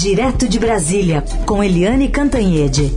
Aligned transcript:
Direto 0.00 0.48
de 0.48 0.60
Brasília, 0.60 1.24
com 1.44 1.62
Eliane 1.62 2.08
Cantanhede. 2.08 2.92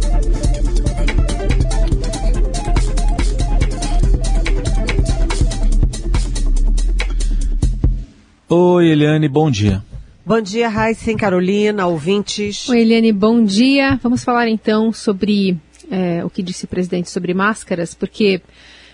Oi, 8.47 8.87
Eliane, 8.87 9.27
bom 9.27 9.49
dia. 9.49 9.83
Bom 10.23 10.39
dia, 10.41 10.69
Raíssa 10.69 11.11
Carolina, 11.15 11.87
ouvintes. 11.87 12.69
Oi, 12.69 12.81
Eliane, 12.81 13.11
bom 13.11 13.43
dia. 13.43 13.99
Vamos 14.03 14.23
falar 14.23 14.47
então 14.47 14.93
sobre 14.93 15.57
é, 15.89 16.23
o 16.23 16.29
que 16.29 16.43
disse 16.43 16.65
o 16.65 16.67
presidente 16.67 17.09
sobre 17.09 17.33
máscaras, 17.33 17.95
porque 17.95 18.43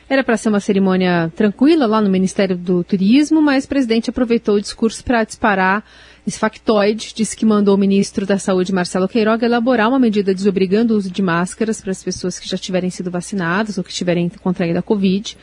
era 0.10 0.24
para 0.24 0.38
ser 0.38 0.48
uma 0.48 0.62
cerimônia 0.62 1.30
tranquila 1.36 1.86
lá 1.86 2.02
no 2.02 2.10
Ministério 2.10 2.56
do 2.56 2.86
Turismo, 2.86 3.42
mas 3.42 3.66
o 3.66 3.68
presidente 3.68 4.10
aproveitou 4.10 4.56
o 4.56 4.62
discurso 4.62 5.04
para 5.04 5.26
disparar 5.26 5.84
esse 6.28 6.38
factoide. 6.38 7.14
Disse 7.16 7.36
que 7.36 7.46
mandou 7.46 7.74
o 7.74 7.78
ministro 7.78 8.26
da 8.26 8.38
Saúde, 8.38 8.74
Marcelo 8.74 9.08
Queiroga, 9.08 9.46
elaborar 9.46 9.88
uma 9.88 9.98
medida 9.98 10.34
desobrigando 10.34 10.94
o 10.94 10.98
uso 10.98 11.10
de 11.10 11.22
máscaras 11.22 11.80
para 11.80 11.92
as 11.92 12.04
pessoas 12.04 12.38
que 12.38 12.50
já 12.50 12.58
tiverem 12.58 12.90
sido 12.90 13.10
vacinadas 13.10 13.78
ou 13.78 13.84
que 13.84 13.94
tiverem 13.94 14.30
contraído 14.44 14.78
a 14.78 14.82
Covid, 14.82 15.38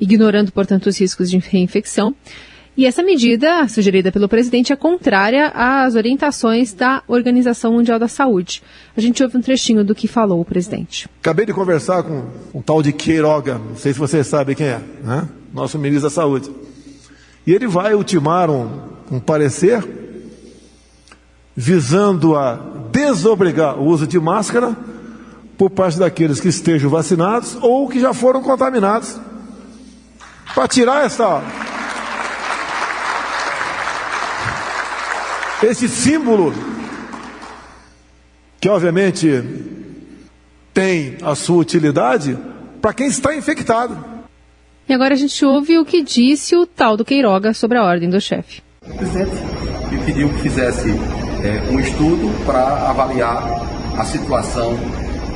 ignorando, 0.00 0.52
portanto, 0.52 0.86
os 0.86 0.98
riscos 0.98 1.28
de 1.28 1.38
reinfecção. 1.38 2.14
E 2.76 2.86
essa 2.86 3.02
medida, 3.02 3.66
sugerida 3.66 4.12
pelo 4.12 4.28
presidente, 4.28 4.72
é 4.72 4.76
contrária 4.76 5.48
às 5.48 5.96
orientações 5.96 6.72
da 6.72 7.02
Organização 7.08 7.72
Mundial 7.72 7.98
da 7.98 8.06
Saúde. 8.06 8.62
A 8.96 9.00
gente 9.00 9.20
ouve 9.20 9.36
um 9.36 9.40
trechinho 9.40 9.84
do 9.84 9.96
que 9.96 10.06
falou 10.06 10.40
o 10.40 10.44
presidente. 10.44 11.08
Acabei 11.18 11.44
de 11.44 11.52
conversar 11.52 12.04
com 12.04 12.28
um 12.54 12.62
tal 12.62 12.80
de 12.80 12.92
Queiroga, 12.92 13.58
não 13.58 13.74
sei 13.74 13.92
se 13.92 13.98
vocês 13.98 14.24
sabem 14.28 14.54
quem 14.54 14.68
é, 14.68 14.80
né? 15.02 15.28
nosso 15.52 15.76
ministro 15.76 16.08
da 16.08 16.14
Saúde. 16.14 16.52
E 17.44 17.52
ele 17.52 17.66
vai 17.66 17.94
ultimar 17.94 18.48
um, 18.48 18.68
um 19.10 19.18
parecer 19.18 19.82
visando 21.60 22.36
a 22.36 22.56
desobrigar 22.92 23.76
o 23.80 23.86
uso 23.86 24.06
de 24.06 24.16
máscara 24.20 24.76
por 25.56 25.68
parte 25.68 25.98
daqueles 25.98 26.38
que 26.38 26.46
estejam 26.46 26.88
vacinados 26.88 27.58
ou 27.60 27.88
que 27.88 27.98
já 27.98 28.14
foram 28.14 28.40
contaminados. 28.40 29.18
Para 30.54 30.68
tirar 30.68 31.04
essa 31.04 31.42
esse 35.60 35.88
símbolo, 35.88 36.54
que 38.60 38.68
obviamente 38.68 39.42
tem 40.72 41.16
a 41.20 41.34
sua 41.34 41.56
utilidade 41.56 42.38
para 42.80 42.92
quem 42.92 43.08
está 43.08 43.34
infectado. 43.34 43.98
E 44.88 44.94
agora 44.94 45.14
a 45.14 45.16
gente 45.16 45.44
ouve 45.44 45.76
o 45.76 45.84
que 45.84 46.04
disse 46.04 46.54
o 46.54 46.64
tal 46.64 46.96
do 46.96 47.04
Queiroga 47.04 47.52
sobre 47.52 47.78
a 47.78 47.82
ordem 47.82 48.08
do 48.08 48.20
chefe. 48.20 48.62
O 48.86 48.96
presidente 48.96 49.32
me 49.90 50.04
pediu 50.04 50.28
que 50.28 50.42
fizesse 50.42 50.94
é, 51.42 51.70
um 51.70 51.78
estudo 51.78 52.44
para 52.44 52.90
avaliar 52.90 53.42
a 53.96 54.04
situação 54.04 54.76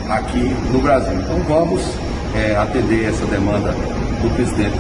aqui 0.08 0.42
no 0.72 0.81
Brasil. 0.81 1.14
Então 1.20 1.39
vamos 1.41 1.83
é, 2.34 2.56
atender 2.56 3.05
essa 3.08 3.27
demanda 3.27 3.72
do 3.72 4.34
presidente 4.34 4.78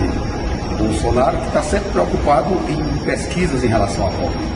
Bolsonaro, 0.78 1.38
que 1.38 1.46
está 1.46 1.62
sempre 1.62 1.90
preocupado 1.90 2.50
em 2.68 3.04
pesquisas 3.04 3.62
em 3.62 3.68
relação 3.68 4.06
à 4.06 4.10
Covid. 4.10 4.52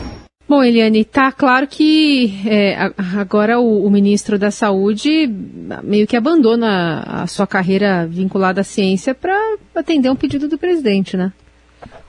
Bom, 0.47 0.63
Eliane, 0.63 1.01
está 1.01 1.29
claro 1.29 1.67
que 1.67 2.41
é, 2.47 2.77
agora 3.19 3.59
o, 3.59 3.85
o, 3.85 3.91
ministro 3.91 4.39
da 4.39 4.49
Saúde 4.49 5.27
meio 5.83 6.07
que 6.07 6.15
abandona 6.15 7.03
a 7.05 7.27
sua 7.27 7.45
carreira 7.45 8.07
vinculada 8.07 8.61
à 8.61 8.63
ciência 8.63 9.13
para 9.13 9.37
atender 9.75 10.09
um 10.09 10.15
pedido 10.15 10.47
do 10.47 10.57
presidente, 10.57 11.17
né? 11.17 11.33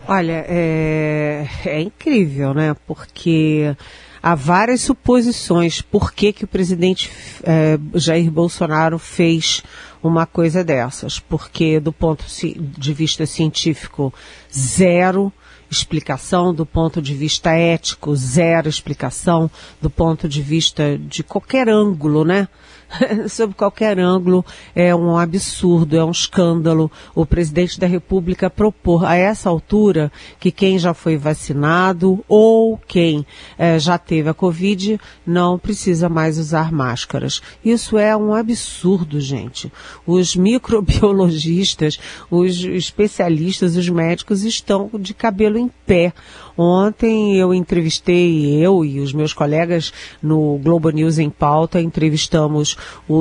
Olha, 0.07 0.45
é, 0.49 1.49
é 1.67 1.81
incrível, 1.81 2.55
né? 2.55 2.77
Porque 2.87 3.75
há 4.23 4.35
várias 4.35 4.81
suposições 4.81 5.81
por 5.81 6.13
que, 6.13 6.33
que 6.33 6.45
o 6.45 6.49
presidente 6.49 7.11
é, 7.43 7.79
Jair 7.95 8.31
Bolsonaro 8.31 8.99
fez 8.99 9.63
uma 10.03 10.27
coisa 10.27 10.63
dessas. 10.63 11.19
Porque, 11.19 11.81
do 11.81 11.93
ponto 11.93 12.25
de 12.27 12.93
vista 12.93 13.27
científico, 13.27 14.13
zero 14.53 15.33
explicação 15.71 16.55
do 16.55 16.65
ponto 16.65 17.03
de 17.03 17.15
vista 17.15 17.51
ético, 17.51 18.15
zero 18.17 18.69
explicação 18.69 19.51
do 19.81 19.91
ponto 19.91 20.29
de 20.29 20.41
vista 20.41 20.99
de 20.99 21.23
qualquer 21.23 21.69
ângulo, 21.69 22.25
né? 22.25 22.49
sob 23.29 23.55
qualquer 23.55 23.99
ângulo, 23.99 24.45
é 24.75 24.95
um 24.95 25.17
absurdo, 25.17 25.97
é 25.97 26.05
um 26.05 26.11
escândalo 26.11 26.91
o 27.15 27.27
presidente 27.27 27.79
da 27.79 27.87
República 27.87 28.49
propor 28.49 29.05
a 29.05 29.15
essa 29.15 29.49
altura 29.49 30.11
que 30.39 30.51
quem 30.51 30.79
já 30.79 30.95
foi 30.95 31.17
vacinado 31.17 32.25
ou 32.29 32.79
quem 32.79 33.27
é, 33.59 33.79
já 33.79 33.99
teve 33.99 34.29
a 34.29 34.35
Covid 34.35 35.01
não 35.27 35.59
precisa 35.59 36.09
mais 36.09 36.39
usar 36.39 36.73
máscaras. 36.73 37.43
Isso 37.65 37.99
é 37.99 38.17
um 38.17 38.35
absurdo, 38.35 39.21
gente. 39.21 39.73
Os 40.07 40.35
microbiologistas, 40.35 41.99
os 42.31 42.63
especialistas, 42.65 43.77
os 43.77 43.89
médicos 43.89 44.45
estão 44.45 44.91
de 44.99 45.15
cabelo 45.15 45.59
em 45.59 45.71
pé. 45.87 46.13
Ontem 46.59 47.37
eu 47.37 47.55
entrevistei, 47.55 48.57
eu 48.57 48.85
e 48.85 48.99
os 48.99 49.13
meus 49.13 49.33
colegas 49.33 49.93
no 50.21 50.59
Globo 50.59 50.91
News 50.91 51.17
em 51.17 51.31
Pauta, 51.31 51.81
entrevistamos 51.81 52.77
o, 53.09 53.21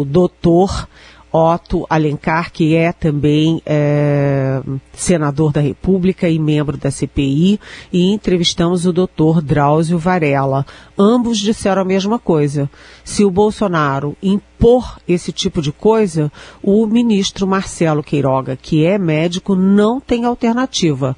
o 0.00 0.04
doutor 0.06 0.88
Otto 1.30 1.86
Alencar, 1.90 2.50
que 2.50 2.74
é 2.74 2.90
também 2.90 3.60
é, 3.66 4.62
senador 4.94 5.52
da 5.52 5.60
República 5.60 6.30
e 6.30 6.38
membro 6.38 6.78
da 6.78 6.90
CPI, 6.90 7.60
e 7.92 8.10
entrevistamos 8.10 8.86
o 8.86 8.92
doutor 8.94 9.42
Drauzio 9.42 9.98
Varela. 9.98 10.64
Ambos 10.98 11.36
disseram 11.36 11.82
a 11.82 11.84
mesma 11.84 12.18
coisa. 12.18 12.70
Se 13.04 13.22
o 13.22 13.30
Bolsonaro 13.30 14.16
impor 14.22 14.98
esse 15.06 15.30
tipo 15.30 15.60
de 15.60 15.72
coisa, 15.72 16.32
o 16.62 16.86
ministro 16.86 17.46
Marcelo 17.46 18.02
Queiroga, 18.02 18.56
que 18.56 18.86
é 18.86 18.96
médico, 18.96 19.54
não 19.54 20.00
tem 20.00 20.24
alternativa 20.24 21.14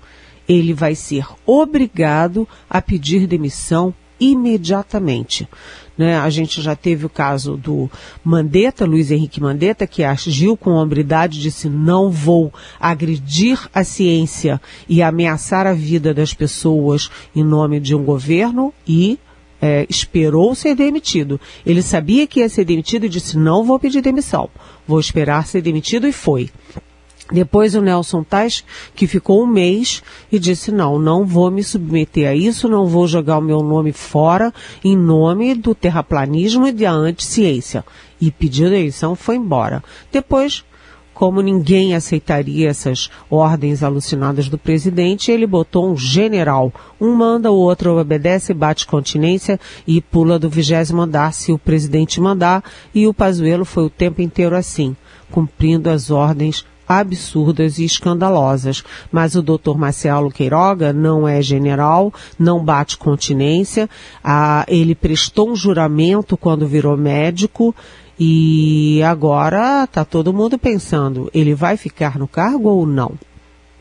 ele 0.50 0.74
vai 0.74 0.96
ser 0.96 1.24
obrigado 1.46 2.46
a 2.68 2.82
pedir 2.82 3.28
demissão 3.28 3.94
imediatamente. 4.18 5.48
Né? 5.96 6.18
A 6.18 6.28
gente 6.28 6.60
já 6.60 6.74
teve 6.74 7.06
o 7.06 7.08
caso 7.08 7.56
do 7.56 7.88
Mandetta, 8.24 8.84
Luiz 8.84 9.12
Henrique 9.12 9.40
Mandetta, 9.40 9.86
que 9.86 10.02
agiu 10.02 10.56
com 10.56 10.72
hombridade, 10.72 11.40
disse 11.40 11.68
não 11.68 12.10
vou 12.10 12.52
agredir 12.80 13.60
a 13.72 13.84
ciência 13.84 14.60
e 14.88 15.00
ameaçar 15.02 15.68
a 15.68 15.72
vida 15.72 16.12
das 16.12 16.34
pessoas 16.34 17.08
em 17.34 17.44
nome 17.44 17.78
de 17.78 17.94
um 17.94 18.02
governo 18.02 18.74
e 18.86 19.20
é, 19.62 19.86
esperou 19.88 20.52
ser 20.56 20.74
demitido. 20.74 21.40
Ele 21.64 21.80
sabia 21.80 22.26
que 22.26 22.40
ia 22.40 22.48
ser 22.48 22.64
demitido 22.64 23.06
e 23.06 23.08
disse 23.08 23.38
não 23.38 23.62
vou 23.62 23.78
pedir 23.78 24.02
demissão, 24.02 24.50
vou 24.84 24.98
esperar 24.98 25.46
ser 25.46 25.62
demitido 25.62 26.08
e 26.08 26.12
foi. 26.12 26.50
Depois 27.32 27.74
o 27.74 27.80
Nelson 27.80 28.24
Tais, 28.24 28.64
que 28.94 29.06
ficou 29.06 29.42
um 29.42 29.46
mês 29.46 30.02
e 30.32 30.38
disse, 30.38 30.72
não, 30.72 30.98
não 30.98 31.24
vou 31.24 31.50
me 31.50 31.62
submeter 31.62 32.28
a 32.28 32.34
isso, 32.34 32.68
não 32.68 32.86
vou 32.86 33.06
jogar 33.06 33.38
o 33.38 33.42
meu 33.42 33.62
nome 33.62 33.92
fora 33.92 34.52
em 34.84 34.96
nome 34.96 35.54
do 35.54 35.74
terraplanismo 35.74 36.66
e 36.66 36.72
da 36.72 36.90
anticiência. 36.90 37.84
E 38.20 38.30
pediu 38.30 38.68
demissão, 38.68 39.14
foi 39.14 39.36
embora. 39.36 39.82
Depois, 40.12 40.64
como 41.20 41.42
ninguém 41.42 41.94
aceitaria 41.94 42.70
essas 42.70 43.10
ordens 43.28 43.82
alucinadas 43.82 44.48
do 44.48 44.56
presidente, 44.56 45.30
ele 45.30 45.46
botou 45.46 45.92
um 45.92 45.94
general. 45.94 46.72
Um 46.98 47.14
manda, 47.14 47.52
o 47.52 47.56
outro 47.56 47.98
obedece, 47.98 48.54
bate 48.54 48.86
continência 48.86 49.60
e 49.86 50.00
pula 50.00 50.38
do 50.38 50.48
vigésimo 50.48 51.02
andar 51.02 51.34
se 51.34 51.52
o 51.52 51.58
presidente 51.58 52.22
mandar. 52.22 52.64
E 52.94 53.06
o 53.06 53.12
Pazuello 53.12 53.66
foi 53.66 53.84
o 53.84 53.90
tempo 53.90 54.22
inteiro 54.22 54.56
assim, 54.56 54.96
cumprindo 55.30 55.90
as 55.90 56.10
ordens 56.10 56.64
absurdas 56.90 57.78
e 57.78 57.84
escandalosas. 57.84 58.82
Mas 59.12 59.36
o 59.36 59.42
doutor 59.42 59.78
Marcelo 59.78 60.28
Queiroga 60.28 60.92
não 60.92 61.28
é 61.28 61.40
general, 61.40 62.12
não 62.36 62.64
bate 62.64 62.98
continência, 62.98 63.88
ah, 64.24 64.64
ele 64.66 64.96
prestou 64.96 65.50
um 65.50 65.54
juramento 65.54 66.36
quando 66.36 66.66
virou 66.66 66.96
médico 66.96 67.72
e 68.18 69.00
agora 69.04 69.84
está 69.84 70.04
todo 70.04 70.32
mundo 70.32 70.58
pensando, 70.58 71.30
ele 71.32 71.54
vai 71.54 71.76
ficar 71.76 72.18
no 72.18 72.26
cargo 72.26 72.68
ou 72.68 72.84
não? 72.84 73.12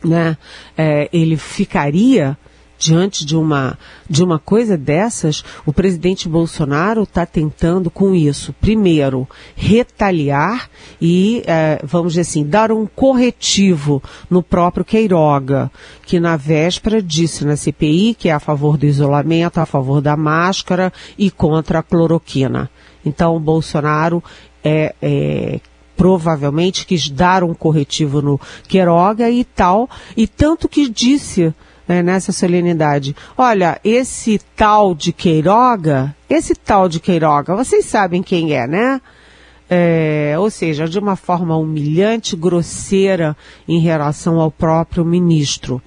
Né? 0.06 0.38
É, 0.78 1.10
ele 1.12 1.36
ficaria 1.36 2.38
diante 2.80 3.26
de 3.26 3.36
uma, 3.36 3.78
de 4.10 4.24
uma 4.24 4.40
coisa 4.40 4.78
dessas, 4.78 5.44
o 5.66 5.74
presidente 5.74 6.30
Bolsonaro 6.30 7.04
está 7.04 7.26
tentando 7.26 7.92
com 7.92 8.16
isso, 8.16 8.56
primeiro, 8.62 9.28
retaliar 9.54 10.70
e, 11.00 11.44
é, 11.46 11.82
vamos 11.84 12.14
dizer 12.14 12.22
assim, 12.22 12.46
dar 12.46 12.72
um 12.72 12.88
corretivo 12.88 14.02
no 14.30 14.42
próprio 14.42 14.86
Queiroga, 14.86 15.70
que 16.06 16.20
na 16.22 16.38
véspera 16.38 17.02
disse 17.02 17.46
na 17.46 17.58
CPI 17.58 18.16
que 18.18 18.30
é 18.30 18.32
a 18.32 18.40
favor 18.40 18.78
do 18.78 18.86
isolamento, 18.86 19.60
a 19.60 19.66
favor 19.66 20.00
da 20.02 20.16
máscara 20.16 20.92
e 21.18 21.30
contra 21.30 21.80
a 21.80 21.84
cloroquina. 21.84 22.70
Então, 23.06 23.36
o 23.36 23.40
Bolsonaro 23.40 24.24
é, 24.64 24.96
é 25.02 25.60
provavelmente 25.98 26.86
quis 26.86 27.10
dar 27.10 27.44
um 27.44 27.54
corretivo 27.54 28.22
no 28.22 28.40
Queiroga 28.70 29.30
e 29.30 29.44
tal, 29.44 29.90
e 30.16 30.26
tanto 30.26 30.70
que 30.70 30.88
disse 30.88 31.54
é, 31.90 32.04
nessa 32.04 32.32
solenidade. 32.32 33.16
Olha, 33.36 33.82
esse 33.84 34.40
tal 34.56 34.94
de 34.94 35.12
Queiroga, 35.12 36.16
esse 36.30 36.54
tal 36.54 36.88
de 36.88 37.00
Queiroga, 37.00 37.56
vocês 37.56 37.84
sabem 37.86 38.22
quem 38.22 38.54
é, 38.54 38.68
né? 38.68 39.02
É, 39.68 40.36
ou 40.38 40.50
seja, 40.52 40.88
de 40.88 41.00
uma 41.00 41.16
forma 41.16 41.58
humilhante, 41.58 42.36
grosseira 42.36 43.36
em 43.68 43.80
relação 43.80 44.40
ao 44.40 44.52
próprio 44.52 45.04
ministro. 45.04 45.82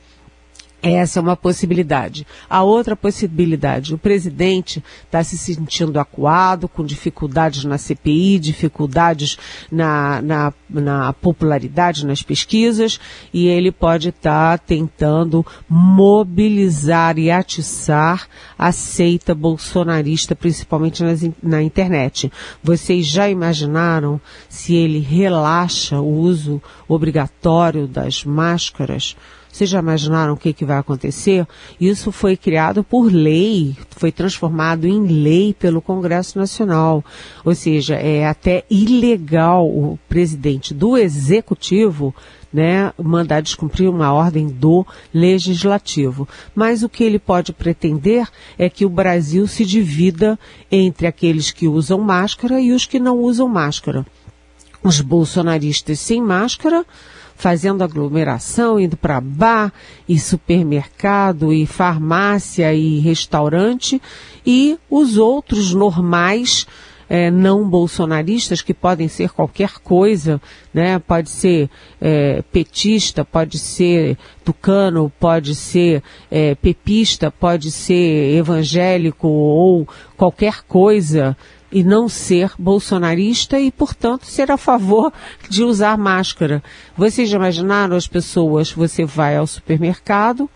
Essa 0.82 1.20
é 1.20 1.22
uma 1.22 1.36
possibilidade. 1.36 2.26
A 2.50 2.64
outra 2.64 2.96
possibilidade, 2.96 3.94
o 3.94 3.98
presidente 3.98 4.82
está 5.04 5.22
se 5.22 5.38
sentindo 5.38 6.00
acuado, 6.00 6.68
com 6.68 6.84
dificuldades 6.84 7.62
na 7.62 7.78
CPI, 7.78 8.40
dificuldades 8.40 9.38
na, 9.70 10.20
na, 10.20 10.52
na 10.68 11.12
popularidade 11.12 12.04
nas 12.04 12.20
pesquisas, 12.20 12.98
e 13.32 13.46
ele 13.46 13.70
pode 13.70 14.08
estar 14.08 14.58
tá 14.58 14.64
tentando 14.66 15.46
mobilizar 15.68 17.16
e 17.16 17.30
atiçar 17.30 18.26
a 18.58 18.72
seita 18.72 19.36
bolsonarista, 19.36 20.34
principalmente 20.34 21.04
nas, 21.04 21.20
na 21.40 21.62
internet. 21.62 22.32
Vocês 22.60 23.06
já 23.06 23.30
imaginaram 23.30 24.20
se 24.48 24.74
ele 24.74 24.98
relaxa 24.98 26.00
o 26.00 26.12
uso 26.12 26.60
obrigatório 26.88 27.86
das 27.86 28.24
máscaras? 28.24 29.16
Vocês 29.52 29.68
já 29.68 29.80
imaginaram 29.80 30.32
o 30.32 30.36
que, 30.36 30.54
que 30.54 30.64
vai 30.64 30.78
acontecer? 30.78 31.46
Isso 31.78 32.10
foi 32.10 32.38
criado 32.38 32.82
por 32.82 33.12
lei, 33.12 33.76
foi 33.90 34.10
transformado 34.10 34.86
em 34.86 35.06
lei 35.06 35.52
pelo 35.52 35.82
Congresso 35.82 36.38
Nacional. 36.38 37.04
Ou 37.44 37.54
seja, 37.54 37.96
é 37.96 38.26
até 38.26 38.64
ilegal 38.70 39.68
o 39.68 39.98
presidente 40.08 40.72
do 40.72 40.96
Executivo 40.96 42.14
né, 42.50 42.92
mandar 43.02 43.42
descumprir 43.42 43.90
uma 43.90 44.12
ordem 44.12 44.48
do 44.48 44.86
legislativo. 45.12 46.26
Mas 46.54 46.82
o 46.82 46.88
que 46.88 47.04
ele 47.04 47.18
pode 47.18 47.52
pretender 47.52 48.26
é 48.58 48.70
que 48.70 48.86
o 48.86 48.90
Brasil 48.90 49.46
se 49.46 49.66
divida 49.66 50.38
entre 50.70 51.06
aqueles 51.06 51.50
que 51.50 51.68
usam 51.68 51.98
máscara 51.98 52.58
e 52.58 52.72
os 52.72 52.86
que 52.86 52.98
não 52.98 53.18
usam 53.18 53.48
máscara. 53.48 54.06
Os 54.82 55.00
bolsonaristas 55.00 56.00
sem 56.00 56.20
máscara 56.20 56.86
fazendo 57.34 57.82
aglomeração, 57.82 58.78
indo 58.78 58.96
para 58.96 59.20
bar 59.20 59.72
e 60.08 60.18
supermercado 60.18 61.52
e 61.52 61.66
farmácia 61.66 62.72
e 62.74 62.98
restaurante, 63.00 64.00
e 64.46 64.78
os 64.90 65.16
outros 65.16 65.72
normais, 65.72 66.66
é, 67.08 67.30
não 67.30 67.68
bolsonaristas, 67.68 68.62
que 68.62 68.72
podem 68.72 69.06
ser 69.06 69.30
qualquer 69.30 69.74
coisa, 69.82 70.40
né? 70.72 70.98
Pode 70.98 71.28
ser 71.28 71.68
é, 72.00 72.42
petista, 72.50 73.24
pode 73.24 73.58
ser 73.58 74.16
tucano, 74.44 75.12
pode 75.20 75.54
ser 75.54 76.02
é, 76.30 76.54
pepista, 76.54 77.30
pode 77.30 77.70
ser 77.70 78.34
evangélico 78.34 79.28
ou 79.28 79.86
qualquer 80.16 80.62
coisa 80.62 81.36
e 81.72 81.82
não 81.82 82.08
ser 82.08 82.52
bolsonarista 82.58 83.58
e, 83.58 83.72
portanto, 83.72 84.26
ser 84.26 84.50
a 84.50 84.56
favor 84.56 85.12
de 85.48 85.64
usar 85.64 85.96
máscara. 85.96 86.62
Vocês 86.96 87.28
já 87.28 87.38
imaginaram 87.38 87.96
as 87.96 88.06
pessoas, 88.06 88.70
você 88.70 89.04
vai 89.04 89.36
ao 89.36 89.46
supermercado 89.46 90.48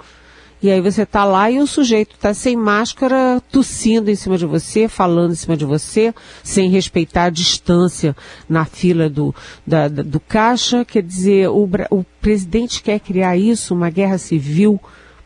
e 0.62 0.70
aí 0.70 0.80
você 0.80 1.02
está 1.02 1.24
lá 1.24 1.50
e 1.50 1.58
o 1.58 1.66
sujeito 1.66 2.14
está 2.14 2.32
sem 2.32 2.56
máscara, 2.56 3.42
tossindo 3.52 4.10
em 4.10 4.14
cima 4.14 4.38
de 4.38 4.46
você, 4.46 4.88
falando 4.88 5.32
em 5.32 5.36
cima 5.36 5.56
de 5.56 5.66
você, 5.66 6.14
sem 6.42 6.70
respeitar 6.70 7.24
a 7.24 7.30
distância 7.30 8.16
na 8.48 8.64
fila 8.64 9.08
do, 9.08 9.34
da, 9.66 9.86
do 9.86 10.18
caixa. 10.18 10.84
Quer 10.84 11.02
dizer, 11.02 11.50
o, 11.50 11.68
o 11.90 12.04
presidente 12.20 12.82
quer 12.82 12.98
criar 13.00 13.36
isso, 13.36 13.74
uma 13.74 13.90
guerra 13.90 14.16
civil, 14.16 14.80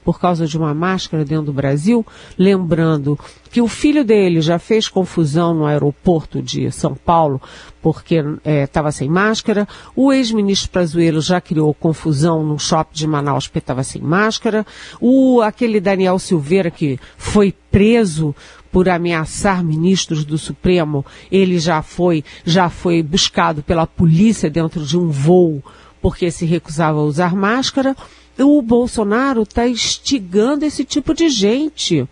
por 0.05 0.19
causa 0.19 0.47
de 0.47 0.57
uma 0.57 0.75
máscara 0.75 1.25
dentro 1.25 1.47
do 1.47 1.53
Brasil, 1.53 2.07
lembrando 2.39 3.19
que 3.51 3.61
o 3.61 3.69
filho 3.69 4.05
dele 4.05 4.41
já 4.41 4.59
fez 4.59 4.89
confusão 4.89 5.53
no 5.53 5.67
aeroporto 5.67 6.41
de 6.41 6.71
São 6.71 6.95
Paulo 6.95 7.41
porque 7.83 8.23
estava 8.45 8.89
é, 8.89 8.93
sem 8.93 9.09
máscara, 9.09 9.67
o 9.97 10.13
ex-ministro 10.13 10.71
Prazuelo 10.71 11.21
já 11.21 11.41
criou 11.41 11.73
confusão 11.73 12.45
no 12.45 12.59
shopping 12.59 12.95
de 12.95 13.07
Manaus 13.07 13.47
porque 13.47 13.59
estava 13.59 13.83
sem 13.83 14.03
máscara, 14.03 14.67
o 15.01 15.41
aquele 15.41 15.81
Daniel 15.81 16.19
Silveira 16.19 16.71
que 16.71 16.99
foi 17.17 17.55
preso 17.71 18.35
por 18.71 18.89
ameaçar 18.89 19.65
ministros 19.65 20.25
do 20.25 20.39
Supremo, 20.39 21.05
ele 21.31 21.59
já 21.59 21.83
foi 21.83 22.25
já 22.45 22.69
foi 22.69 23.03
buscado 23.03 23.63
pela 23.63 23.87
polícia 23.87 24.49
dentro 24.49 24.85
de 24.85 24.97
um 24.97 25.09
voo 25.09 25.63
porque 26.01 26.31
se 26.31 26.47
recusava 26.47 26.99
a 26.99 27.05
usar 27.05 27.35
máscara 27.35 27.97
o 28.39 28.63
Bolsonaro 28.63 29.43
está 29.43 29.67
instigando 29.67 30.65
esse 30.65 30.85
tipo 30.85 31.15
de 31.15 31.29
gente. 31.29 32.09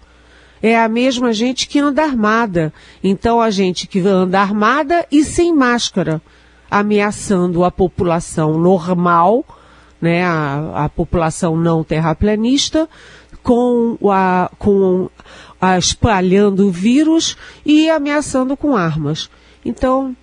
É 0.62 0.78
a 0.78 0.88
mesma 0.88 1.32
gente 1.32 1.68
que 1.68 1.78
anda 1.78 2.02
armada. 2.02 2.72
Então, 3.02 3.40
a 3.40 3.50
gente 3.50 3.86
que 3.86 4.00
anda 4.00 4.40
armada 4.40 5.06
e 5.10 5.24
sem 5.24 5.54
máscara, 5.54 6.20
ameaçando 6.70 7.64
a 7.64 7.70
população 7.70 8.58
normal, 8.58 9.44
né, 10.00 10.24
a, 10.24 10.84
a 10.84 10.88
população 10.88 11.56
não 11.56 11.84
terraplanista, 11.84 12.88
com 13.42 13.96
a, 14.10 14.50
com 14.58 15.08
a, 15.60 15.78
espalhando 15.78 16.70
vírus 16.70 17.36
e 17.64 17.88
ameaçando 17.88 18.56
com 18.56 18.76
armas. 18.76 19.30
Então, 19.64 20.14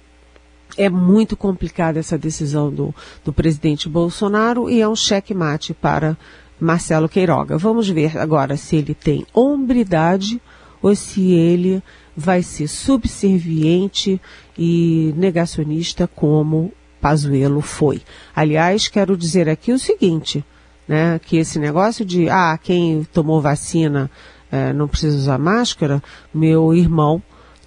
é 0.77 0.89
muito 0.89 1.35
complicada 1.35 1.99
essa 1.99 2.17
decisão 2.17 2.71
do, 2.71 2.93
do 3.23 3.31
presidente 3.31 3.87
Bolsonaro 3.87 4.69
e 4.69 4.81
é 4.81 4.87
um 4.87 4.95
cheque-mate 4.95 5.73
para 5.73 6.17
Marcelo 6.59 7.09
Queiroga. 7.09 7.57
Vamos 7.57 7.89
ver 7.89 8.17
agora 8.17 8.57
se 8.57 8.75
ele 8.75 8.93
tem 8.93 9.25
hombridade 9.33 10.41
ou 10.81 10.95
se 10.95 11.31
ele 11.31 11.81
vai 12.15 12.41
ser 12.41 12.67
subserviente 12.67 14.21
e 14.57 15.13
negacionista 15.17 16.07
como 16.07 16.71
Pazuello 17.01 17.61
foi. 17.61 18.01
Aliás, 18.35 18.87
quero 18.87 19.17
dizer 19.17 19.49
aqui 19.49 19.73
o 19.73 19.79
seguinte, 19.79 20.43
né, 20.87 21.19
que 21.19 21.37
esse 21.37 21.59
negócio 21.59 22.05
de, 22.05 22.29
ah, 22.29 22.57
quem 22.61 23.05
tomou 23.11 23.41
vacina 23.41 24.09
eh, 24.51 24.71
não 24.73 24.87
precisa 24.87 25.17
usar 25.17 25.37
máscara, 25.37 26.01
meu 26.33 26.73
irmão 26.73 27.21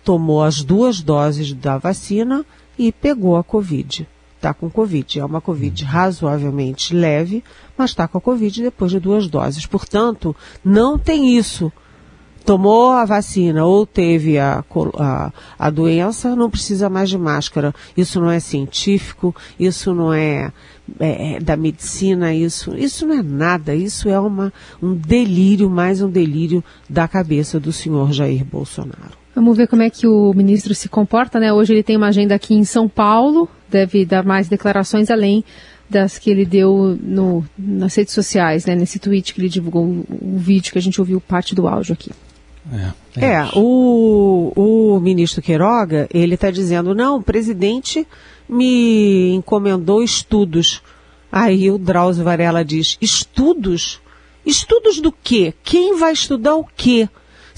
tomou 0.08 0.42
as 0.42 0.62
duas 0.62 1.02
doses 1.02 1.52
da 1.52 1.76
vacina 1.76 2.42
e 2.78 2.90
pegou 2.90 3.36
a 3.36 3.44
Covid. 3.44 4.08
Está 4.36 4.54
com 4.54 4.70
Covid. 4.70 5.20
É 5.20 5.22
uma 5.22 5.38
Covid 5.38 5.84
uhum. 5.84 5.90
razoavelmente 5.90 6.94
leve, 6.94 7.44
mas 7.76 7.90
está 7.90 8.08
com 8.08 8.16
a 8.16 8.20
Covid 8.22 8.62
depois 8.62 8.90
de 8.90 8.98
duas 8.98 9.28
doses. 9.28 9.66
Portanto, 9.66 10.34
não 10.64 10.98
tem 10.98 11.36
isso. 11.36 11.70
Tomou 12.42 12.92
a 12.92 13.04
vacina 13.04 13.66
ou 13.66 13.84
teve 13.84 14.38
a, 14.38 14.64
a, 14.98 15.32
a 15.58 15.68
doença, 15.68 16.34
não 16.34 16.48
precisa 16.48 16.88
mais 16.88 17.10
de 17.10 17.18
máscara. 17.18 17.74
Isso 17.94 18.18
não 18.18 18.30
é 18.30 18.40
científico, 18.40 19.36
isso 19.60 19.92
não 19.92 20.10
é, 20.10 20.50
é, 20.98 21.34
é 21.34 21.40
da 21.40 21.54
medicina, 21.54 22.32
isso, 22.32 22.74
isso 22.74 23.06
não 23.06 23.18
é 23.18 23.22
nada. 23.22 23.74
Isso 23.74 24.08
é 24.08 24.18
uma, 24.18 24.50
um 24.82 24.94
delírio, 24.94 25.68
mais 25.68 26.00
um 26.00 26.08
delírio 26.08 26.64
da 26.88 27.06
cabeça 27.06 27.60
do 27.60 27.74
senhor 27.74 28.10
Jair 28.10 28.42
Bolsonaro. 28.42 29.17
Vamos 29.38 29.56
ver 29.56 29.68
como 29.68 29.82
é 29.82 29.88
que 29.88 30.04
o 30.04 30.34
ministro 30.34 30.74
se 30.74 30.88
comporta, 30.88 31.38
né? 31.38 31.52
Hoje 31.52 31.72
ele 31.72 31.84
tem 31.84 31.96
uma 31.96 32.08
agenda 32.08 32.34
aqui 32.34 32.54
em 32.54 32.64
São 32.64 32.88
Paulo, 32.88 33.48
deve 33.70 34.04
dar 34.04 34.24
mais 34.24 34.48
declarações 34.48 35.12
além 35.12 35.44
das 35.88 36.18
que 36.18 36.28
ele 36.28 36.44
deu 36.44 36.98
no, 37.00 37.44
nas 37.56 37.94
redes 37.94 38.12
sociais, 38.12 38.66
né? 38.66 38.74
Nesse 38.74 38.98
tweet 38.98 39.32
que 39.32 39.40
ele 39.40 39.48
divulgou 39.48 39.84
o, 39.84 40.04
o 40.34 40.38
vídeo 40.38 40.72
que 40.72 40.78
a 40.78 40.82
gente 40.82 41.00
ouviu 41.00 41.20
parte 41.20 41.54
do 41.54 41.68
áudio 41.68 41.92
aqui. 41.92 42.10
É, 43.16 43.24
é, 43.24 43.32
é 43.34 43.48
o, 43.54 44.52
o 44.56 44.98
ministro 44.98 45.40
Queiroga, 45.40 46.08
ele 46.12 46.34
está 46.34 46.50
dizendo, 46.50 46.92
não, 46.92 47.18
o 47.18 47.22
presidente 47.22 48.04
me 48.48 49.34
encomendou 49.34 50.02
estudos. 50.02 50.82
Aí 51.30 51.70
o 51.70 51.78
Drauzio 51.78 52.24
Varela 52.24 52.64
diz, 52.64 52.98
estudos? 53.00 54.00
Estudos 54.44 55.00
do 55.00 55.12
quê? 55.12 55.54
Quem 55.62 55.96
vai 55.96 56.12
estudar 56.12 56.56
o 56.56 56.66
quê? 56.76 57.08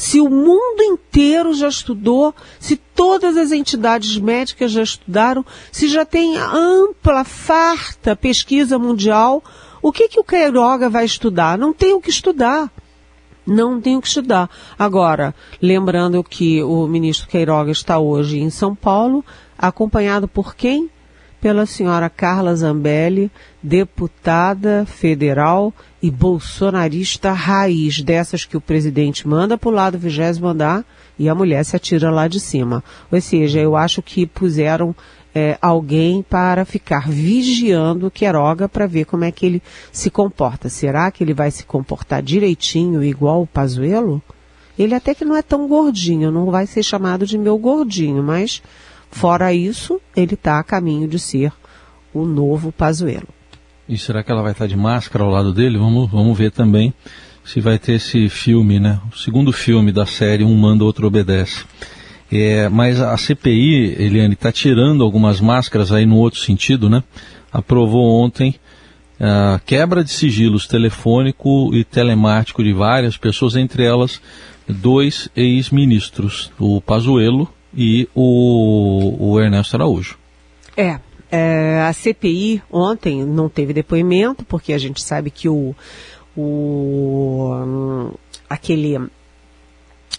Se 0.00 0.18
o 0.18 0.30
mundo 0.30 0.82
inteiro 0.82 1.52
já 1.52 1.68
estudou, 1.68 2.34
se 2.58 2.74
todas 2.74 3.36
as 3.36 3.52
entidades 3.52 4.16
médicas 4.16 4.72
já 4.72 4.82
estudaram, 4.82 5.44
se 5.70 5.88
já 5.88 6.06
tem 6.06 6.38
ampla, 6.38 7.22
farta 7.22 8.16
pesquisa 8.16 8.78
mundial, 8.78 9.44
o 9.82 9.92
que, 9.92 10.08
que 10.08 10.18
o 10.18 10.24
Queiroga 10.24 10.88
vai 10.88 11.04
estudar? 11.04 11.58
Não 11.58 11.74
tem 11.74 11.92
o 11.92 12.00
que 12.00 12.08
estudar. 12.08 12.72
Não 13.46 13.78
tem 13.78 13.98
o 13.98 14.00
que 14.00 14.08
estudar. 14.08 14.48
Agora, 14.78 15.34
lembrando 15.60 16.24
que 16.24 16.62
o 16.62 16.86
ministro 16.86 17.28
Queiroga 17.28 17.70
está 17.70 17.98
hoje 17.98 18.38
em 18.38 18.48
São 18.48 18.74
Paulo, 18.74 19.22
acompanhado 19.58 20.26
por 20.26 20.56
quem? 20.56 20.88
Pela 21.40 21.64
senhora 21.64 22.10
Carla 22.10 22.54
Zambelli, 22.54 23.30
deputada 23.62 24.84
federal 24.86 25.72
e 26.02 26.10
bolsonarista 26.10 27.32
raiz, 27.32 28.02
dessas 28.02 28.44
que 28.44 28.56
o 28.56 28.60
presidente 28.60 29.26
manda 29.26 29.56
para 29.56 29.68
o 29.68 29.72
lado 29.72 29.98
vigésimo 29.98 30.48
andar 30.48 30.84
e 31.18 31.28
a 31.28 31.34
mulher 31.34 31.64
se 31.64 31.74
atira 31.74 32.10
lá 32.10 32.28
de 32.28 32.38
cima. 32.38 32.84
Ou 33.10 33.20
seja, 33.20 33.58
eu 33.58 33.74
acho 33.74 34.02
que 34.02 34.26
puseram 34.26 34.94
é, 35.34 35.56
alguém 35.60 36.22
para 36.22 36.64
ficar 36.64 37.08
vigiando 37.08 38.06
o 38.06 38.10
Queiroga 38.10 38.68
para 38.68 38.86
ver 38.86 39.04
como 39.04 39.24
é 39.24 39.32
que 39.32 39.46
ele 39.46 39.62
se 39.92 40.10
comporta. 40.10 40.68
Será 40.68 41.10
que 41.10 41.22
ele 41.22 41.34
vai 41.34 41.50
se 41.50 41.64
comportar 41.64 42.22
direitinho, 42.22 43.02
igual 43.02 43.42
o 43.42 43.46
Pazuello? 43.46 44.22
Ele 44.78 44.94
até 44.94 45.14
que 45.14 45.24
não 45.24 45.36
é 45.36 45.42
tão 45.42 45.68
gordinho, 45.68 46.30
não 46.30 46.50
vai 46.50 46.66
ser 46.66 46.82
chamado 46.82 47.26
de 47.26 47.36
meu 47.36 47.58
gordinho, 47.58 48.22
mas 48.22 48.62
fora 49.10 49.52
isso, 49.52 50.00
ele 50.16 50.34
está 50.34 50.58
a 50.58 50.64
caminho 50.64 51.08
de 51.08 51.18
ser 51.18 51.52
o 52.12 52.24
novo 52.24 52.72
Pazuello. 52.72 53.28
E 53.88 53.98
será 53.98 54.22
que 54.22 54.30
ela 54.30 54.42
vai 54.42 54.52
estar 54.52 54.66
de 54.66 54.76
máscara 54.76 55.24
ao 55.24 55.30
lado 55.30 55.52
dele? 55.52 55.76
Vamos, 55.76 56.10
vamos 56.10 56.36
ver 56.38 56.52
também 56.52 56.94
se 57.44 57.60
vai 57.60 57.78
ter 57.78 57.94
esse 57.94 58.28
filme, 58.28 58.78
né? 58.78 59.00
O 59.12 59.16
segundo 59.16 59.52
filme 59.52 59.90
da 59.90 60.06
série 60.06 60.44
Um 60.44 60.54
Manda, 60.56 60.84
Outro 60.84 61.06
Obedece. 61.06 61.64
É, 62.30 62.68
mas 62.68 63.00
a 63.00 63.16
CPI, 63.16 63.96
Eliane, 63.98 64.34
está 64.34 64.52
tirando 64.52 65.02
algumas 65.02 65.40
máscaras 65.40 65.90
aí 65.90 66.06
no 66.06 66.16
outro 66.16 66.38
sentido, 66.38 66.88
né? 66.88 67.02
Aprovou 67.52 68.22
ontem 68.22 68.54
a 69.18 69.60
quebra 69.66 70.04
de 70.04 70.10
sigilos 70.10 70.66
telefônico 70.66 71.74
e 71.74 71.82
telemático 71.82 72.62
de 72.62 72.72
várias 72.72 73.16
pessoas, 73.16 73.56
entre 73.56 73.82
elas 73.82 74.20
dois 74.68 75.28
ex-ministros, 75.34 76.52
o 76.58 76.80
Pazuello 76.80 77.52
e 77.74 78.08
o, 78.14 79.32
o 79.32 79.40
Ernesto 79.40 79.76
Araújo. 79.76 80.18
É, 80.76 80.98
é, 81.30 81.82
a 81.82 81.92
CPI 81.92 82.62
ontem 82.70 83.24
não 83.24 83.48
teve 83.48 83.72
depoimento, 83.72 84.44
porque 84.44 84.72
a 84.72 84.78
gente 84.78 85.02
sabe 85.02 85.30
que 85.30 85.48
o, 85.48 85.74
o 86.36 88.12
aquele 88.48 88.98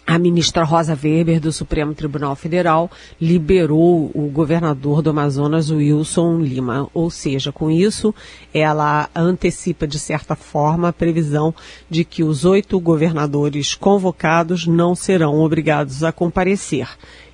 a 0.05 0.17
ministra 0.17 0.63
Rosa 0.63 0.97
Weber, 1.01 1.39
do 1.39 1.51
Supremo 1.51 1.93
Tribunal 1.93 2.35
Federal, 2.35 2.89
liberou 3.19 4.11
o 4.13 4.29
governador 4.29 5.01
do 5.01 5.11
Amazonas, 5.11 5.69
Wilson 5.69 6.39
Lima. 6.39 6.89
Ou 6.93 7.09
seja, 7.09 7.51
com 7.51 7.69
isso, 7.69 8.13
ela 8.53 9.09
antecipa, 9.15 9.87
de 9.87 9.99
certa 9.99 10.35
forma, 10.35 10.89
a 10.89 10.93
previsão 10.93 11.53
de 11.89 12.03
que 12.03 12.23
os 12.23 12.45
oito 12.45 12.79
governadores 12.79 13.75
convocados 13.75 14.65
não 14.65 14.95
serão 14.95 15.39
obrigados 15.39 16.03
a 16.03 16.11
comparecer. 16.11 16.89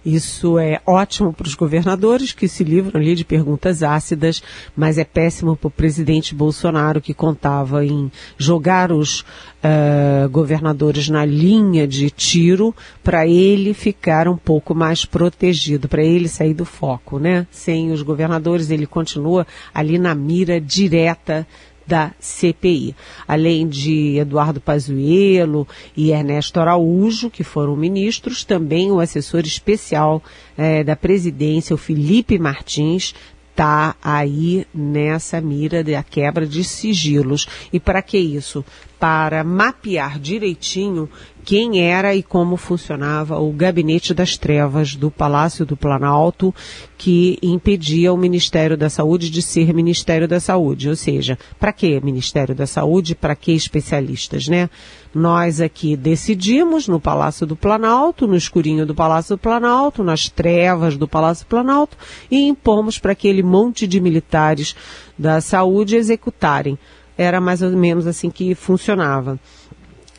Isso 0.06 0.58
é 0.58 0.80
ótimo 0.86 1.34
para 1.34 1.48
os 1.48 1.56
governadores 1.56 2.32
que 2.32 2.48
se 2.48 2.64
livram 2.64 3.00
ali 3.00 3.16
de 3.16 3.26
perguntas 3.26 3.84
ácidas, 3.84 4.42
mas 4.76 4.98
é 4.98 5.04
péssimo 5.04 5.56
para 5.56 5.68
o 5.68 5.72
presidente 5.72 6.34
Bolsonaro 6.34 7.02
que 7.02 7.14
contava 7.14 7.86
em 7.86 8.12
jogar 8.38 8.92
os 8.92 9.22
uh, 9.22 10.30
governadores 10.30 11.10
na 11.10 11.26
linha 11.26 11.88
de 11.88 12.10
tiro 12.10 12.74
para 13.04 13.28
ele 13.28 13.74
ficar 13.74 14.28
um 14.28 14.38
pouco 14.38 14.74
mais 14.74 15.04
protegido, 15.06 15.88
para 15.88 16.04
ele 16.04 16.28
sair 16.28 16.54
do 16.54 16.66
foco, 16.66 17.20
né? 17.20 17.46
Sem 17.52 17.92
os 17.92 18.02
governadores 18.02 18.70
ele 18.70 18.86
continua 18.86 19.46
ali 19.74 19.98
na 19.98 20.16
mira 20.16 20.62
direta 20.62 21.46
da 21.88 22.12
CPI. 22.20 22.94
Além 23.28 23.68
de 23.68 24.18
Eduardo 24.18 24.60
Pazuello 24.60 25.68
e 25.96 26.12
Ernesto 26.12 26.60
Araújo, 26.60 27.30
que 27.30 27.44
foram 27.44 27.76
ministros, 27.76 28.44
também 28.44 28.92
o 28.92 29.00
assessor 29.00 29.42
especial 29.42 30.22
eh, 30.58 30.84
da 30.84 30.96
presidência, 30.96 31.74
o 31.74 31.78
Felipe 31.78 32.38
Martins, 32.38 33.16
está 33.58 33.96
aí 34.04 34.68
nessa 34.72 35.42
mira 35.42 35.84
da 35.84 36.04
quebra 36.04 36.46
de 36.46 36.64
sigilos. 36.64 37.48
E 37.74 37.80
para 37.80 38.04
que 38.04 38.18
isso? 38.18 38.64
Para 39.00 39.44
mapear 39.44 40.20
direitinho 40.20 41.10
quem 41.48 41.80
era 41.80 42.14
e 42.14 42.22
como 42.22 42.58
funcionava 42.58 43.40
o 43.40 43.54
gabinete 43.54 44.14
das 44.14 44.36
trevas 44.36 44.98
do 44.98 45.10
Palácio 45.10 45.66
do 45.66 45.78
Planalto, 45.78 46.54
que 46.98 47.40
impedia 47.42 48.12
o 48.12 48.18
Ministério 48.18 48.76
da 48.76 48.90
Saúde 48.90 49.30
de 49.30 49.42
ser 49.42 49.74
Ministério 49.74 50.28
da 50.28 50.42
Saúde. 50.42 50.90
Ou 50.90 50.96
seja, 50.98 51.40
para 51.58 51.72
que 51.72 52.02
Ministério 52.02 52.54
da 52.54 52.68
Saúde? 52.68 53.16
Para 53.16 53.34
que 53.34 53.54
especialistas, 53.54 54.50
né? 54.50 54.70
Nós 55.16 55.62
aqui 55.62 55.96
decidimos 55.96 56.86
no 56.86 57.00
Palácio 57.00 57.48
do 57.48 57.56
Planalto, 57.56 58.28
no 58.28 58.36
escurinho 58.36 58.86
do 58.86 58.94
Palácio 58.94 59.38
do 59.38 59.40
Planalto, 59.40 60.04
nas 60.04 60.28
trevas 60.28 60.98
do 60.98 61.08
Palácio 61.08 61.46
do 61.46 61.50
Planalto, 61.50 61.98
e 62.30 62.46
impomos 62.46 63.00
para 63.00 63.14
aquele 63.14 63.42
monte 63.42 63.88
de 63.88 64.02
militares 64.02 64.76
da 65.18 65.40
saúde 65.40 65.96
executarem. 65.96 66.78
Era 67.18 67.42
mais 67.42 67.62
ou 67.62 67.72
menos 67.72 68.06
assim 68.06 68.30
que 68.30 68.54
funcionava. 68.54 69.40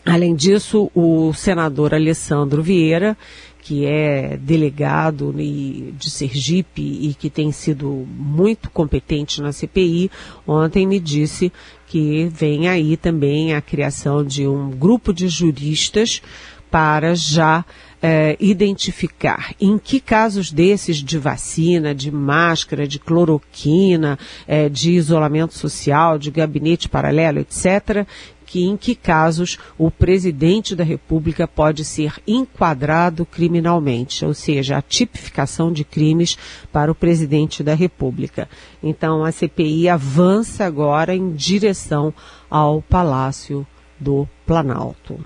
Além 0.04 0.34
disso, 0.34 0.90
o 0.94 1.32
senador 1.34 1.92
Alessandro 1.92 2.62
Vieira, 2.62 3.16
que 3.60 3.84
é 3.84 4.38
delegado 4.38 5.34
de 5.36 6.10
Sergipe 6.10 6.80
e 6.80 7.12
que 7.12 7.28
tem 7.28 7.52
sido 7.52 8.06
muito 8.08 8.70
competente 8.70 9.42
na 9.42 9.52
CPI, 9.52 10.10
ontem 10.46 10.86
me 10.86 10.98
disse 10.98 11.52
que 11.86 12.30
vem 12.32 12.68
aí 12.68 12.96
também 12.96 13.54
a 13.54 13.60
criação 13.60 14.24
de 14.24 14.46
um 14.48 14.70
grupo 14.70 15.12
de 15.12 15.28
juristas 15.28 16.22
para 16.70 17.14
já 17.14 17.64
é, 18.00 18.36
identificar 18.38 19.54
em 19.60 19.78
que 19.78 20.00
casos 20.00 20.52
desses 20.52 20.98
de 20.98 21.18
vacina, 21.18 21.94
de 21.94 22.10
máscara, 22.10 22.86
de 22.86 22.98
cloroquina, 22.98 24.18
é, 24.46 24.68
de 24.68 24.92
isolamento 24.92 25.54
social, 25.54 26.18
de 26.18 26.30
gabinete 26.30 26.88
paralelo, 26.88 27.40
etc., 27.40 28.06
que 28.46 28.64
em 28.64 28.78
que 28.78 28.94
casos 28.94 29.58
o 29.76 29.90
presidente 29.90 30.74
da 30.74 30.82
República 30.82 31.46
pode 31.46 31.84
ser 31.84 32.14
enquadrado 32.26 33.26
criminalmente, 33.26 34.24
ou 34.24 34.32
seja, 34.32 34.78
a 34.78 34.82
tipificação 34.82 35.70
de 35.70 35.84
crimes 35.84 36.38
para 36.72 36.90
o 36.90 36.94
presidente 36.94 37.62
da 37.62 37.74
República. 37.74 38.48
Então 38.82 39.22
a 39.22 39.30
CPI 39.30 39.90
avança 39.90 40.64
agora 40.64 41.14
em 41.14 41.32
direção 41.32 42.14
ao 42.48 42.80
Palácio 42.80 43.66
do 44.00 44.26
Planalto. 44.46 45.20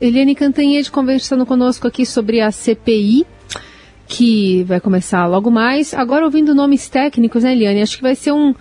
Eliane 0.00 0.34
Cantanhede 0.34 0.90
conversando 0.92 1.44
conosco 1.44 1.88
aqui 1.88 2.06
sobre 2.06 2.40
a 2.40 2.52
CPI, 2.52 3.26
que 4.06 4.62
vai 4.62 4.80
começar 4.80 5.26
logo 5.26 5.50
mais. 5.50 5.92
Agora 5.92 6.24
ouvindo 6.24 6.54
nomes 6.54 6.88
técnicos, 6.88 7.42
né, 7.42 7.52
Eliane? 7.52 7.82
Acho 7.82 7.96
que 7.96 8.02
vai 8.02 8.14
ser 8.14 8.32
um 8.32 8.54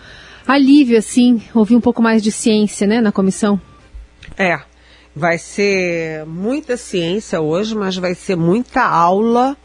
alívio, 0.48 0.98
assim, 0.98 1.42
ouvir 1.54 1.76
um 1.76 1.82
pouco 1.82 2.02
mais 2.02 2.24
de 2.24 2.32
ciência, 2.32 2.88
né, 2.88 3.02
na 3.02 3.12
comissão. 3.12 3.62
É, 4.36 4.60
vai 5.16 5.38
ser 5.38 6.26
muita 6.26 6.76
ciência 6.76 7.40
hoje, 7.40 7.76
mas 7.76 7.96
vai 7.98 8.16
ser 8.16 8.36
muita 8.36 8.84
aula 8.84 9.56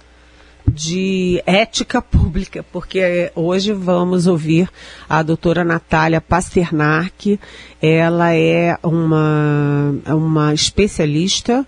de 0.75 1.43
ética 1.47 2.01
pública, 2.01 2.65
porque 2.73 3.31
hoje 3.35 3.73
vamos 3.73 4.27
ouvir 4.27 4.69
a 5.09 5.23
doutora 5.23 5.65
Natália 5.65 6.21
Pasternak. 6.21 7.39
Ela 7.81 8.35
é 8.35 8.79
uma, 8.83 9.95
uma 10.07 10.55
especialista 10.55 11.67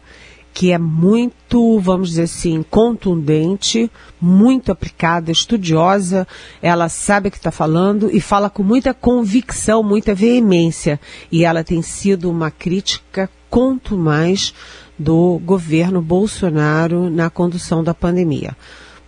que 0.54 0.70
é 0.70 0.78
muito, 0.78 1.80
vamos 1.80 2.10
dizer 2.10 2.22
assim, 2.22 2.64
contundente, 2.70 3.90
muito 4.20 4.70
aplicada, 4.70 5.32
estudiosa, 5.32 6.28
ela 6.62 6.88
sabe 6.88 7.26
o 7.26 7.30
que 7.30 7.36
está 7.36 7.50
falando 7.50 8.08
e 8.12 8.20
fala 8.20 8.48
com 8.48 8.62
muita 8.62 8.94
convicção, 8.94 9.82
muita 9.82 10.14
veemência. 10.14 11.00
E 11.30 11.44
ela 11.44 11.64
tem 11.64 11.82
sido 11.82 12.30
uma 12.30 12.52
crítica 12.52 13.28
quanto 13.50 13.98
mais 13.98 14.54
do 14.96 15.40
governo 15.44 16.00
Bolsonaro 16.00 17.10
na 17.10 17.28
condução 17.28 17.82
da 17.82 17.92
pandemia. 17.92 18.56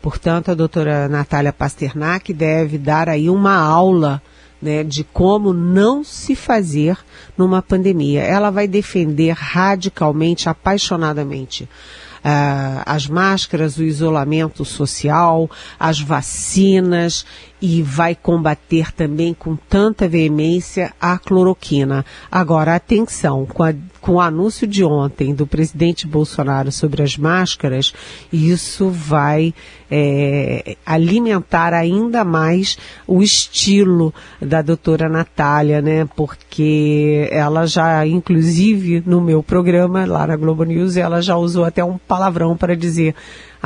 Portanto, 0.00 0.50
a 0.50 0.54
doutora 0.54 1.08
Natália 1.08 1.52
Pasternak 1.52 2.32
deve 2.32 2.78
dar 2.78 3.08
aí 3.08 3.28
uma 3.28 3.56
aula 3.56 4.22
né, 4.60 4.82
de 4.82 5.04
como 5.04 5.52
não 5.52 6.02
se 6.02 6.34
fazer 6.34 6.96
numa 7.36 7.60
pandemia. 7.60 8.22
Ela 8.22 8.50
vai 8.50 8.66
defender 8.66 9.32
radicalmente, 9.32 10.48
apaixonadamente, 10.48 11.64
uh, 11.64 12.82
as 12.84 13.06
máscaras, 13.06 13.76
o 13.76 13.84
isolamento 13.84 14.64
social, 14.64 15.50
as 15.78 16.00
vacinas 16.00 17.24
e 17.60 17.82
vai 17.82 18.14
combater 18.14 18.92
também 18.92 19.32
com 19.32 19.56
tanta 19.56 20.08
veemência 20.08 20.92
a 21.00 21.18
cloroquina. 21.18 22.04
Agora, 22.30 22.74
atenção, 22.74 23.46
com, 23.46 23.62
a, 23.62 23.72
com 24.06 24.12
o 24.12 24.20
anúncio 24.20 24.68
de 24.68 24.84
ontem 24.84 25.34
do 25.34 25.48
presidente 25.48 26.06
Bolsonaro 26.06 26.70
sobre 26.70 27.02
as 27.02 27.16
máscaras, 27.16 27.92
isso 28.32 28.88
vai 28.88 29.52
é, 29.90 30.76
alimentar 30.86 31.74
ainda 31.74 32.24
mais 32.24 32.78
o 33.04 33.20
estilo 33.20 34.14
da 34.40 34.62
doutora 34.62 35.08
Natália, 35.08 35.82
né? 35.82 36.08
Porque 36.14 37.28
ela 37.32 37.66
já, 37.66 38.06
inclusive, 38.06 39.02
no 39.04 39.20
meu 39.20 39.42
programa 39.42 40.06
lá 40.06 40.24
na 40.24 40.36
Globo 40.36 40.62
News, 40.62 40.96
ela 40.96 41.20
já 41.20 41.36
usou 41.36 41.64
até 41.64 41.84
um 41.84 41.98
palavrão 41.98 42.56
para 42.56 42.76
dizer 42.76 43.12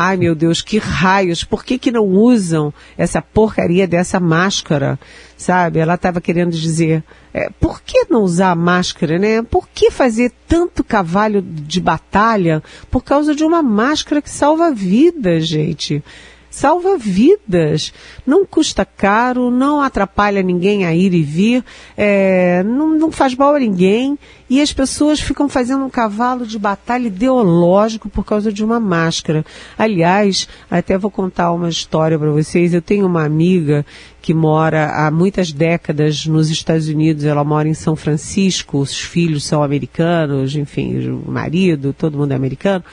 Ai 0.03 0.17
meu 0.17 0.35
Deus, 0.35 0.63
que 0.63 0.79
raios, 0.79 1.45
por 1.45 1.63
que, 1.63 1.79
que 1.79 1.91
não 1.91 2.07
usam 2.07 2.73
essa 2.97 3.21
porcaria 3.21 3.87
dessa 3.87 4.19
máscara? 4.19 4.99
Sabe? 5.37 5.79
Ela 5.79 5.97
estava 5.97 6.23
querendo 6.23 6.53
dizer, 6.53 7.05
é, 7.35 7.51
por 7.61 7.83
que 7.83 8.07
não 8.09 8.23
usar 8.23 8.57
máscara, 8.57 9.19
né? 9.19 9.43
Por 9.43 9.69
que 9.69 9.91
fazer 9.91 10.33
tanto 10.49 10.83
cavalo 10.83 11.43
de 11.43 11.83
batalha 11.83 12.63
por 12.91 13.05
causa 13.05 13.35
de 13.35 13.45
uma 13.45 13.63
máscara 13.63 14.23
que 14.23 14.31
salva 14.31 14.73
vidas, 14.73 15.47
gente? 15.47 16.03
Salva 16.51 16.99
vidas. 16.99 17.93
Não 18.27 18.45
custa 18.45 18.85
caro, 18.85 19.51
não 19.51 19.81
atrapalha 19.81 20.43
ninguém 20.43 20.85
a 20.85 20.95
ir 20.95 21.15
e 21.15 21.23
vir, 21.23 21.65
é, 21.97 22.63
não, 22.65 22.89
não 22.99 23.13
faz 23.13 23.35
mal 23.35 23.55
a 23.55 23.59
ninguém. 23.59 24.19
E 24.49 24.61
as 24.61 24.73
pessoas 24.73 25.21
ficam 25.21 25.49
fazendo 25.49 25.85
um 25.85 25.89
cavalo 25.89 26.45
de 26.45 26.59
batalha 26.59 27.07
ideológico 27.07 28.09
por 28.09 28.25
causa 28.25 28.53
de 28.53 28.65
uma 28.65 28.81
máscara. 28.81 29.45
Aliás, 29.79 30.49
até 30.69 30.99
vou 30.99 31.11
contar 31.11 31.53
uma 31.53 31.69
história 31.69 32.19
para 32.19 32.33
vocês. 32.33 32.75
Eu 32.75 32.83
tenho 32.83 33.07
uma 33.07 33.25
amiga 33.25 33.87
que 34.21 34.35
mora 34.35 34.91
há 34.91 35.11
muitas 35.11 35.53
décadas 35.53 36.27
nos 36.27 36.51
Estados 36.51 36.89
Unidos. 36.89 37.25
Ela 37.25 37.45
mora 37.45 37.69
em 37.69 37.75
São 37.75 37.95
Francisco, 37.95 38.79
os 38.79 39.01
filhos 39.01 39.45
são 39.45 39.63
americanos, 39.63 40.57
enfim, 40.57 40.99
o 41.09 41.31
marido, 41.31 41.95
todo 41.97 42.19
mundo 42.19 42.33
é 42.33 42.35
americano. 42.35 42.85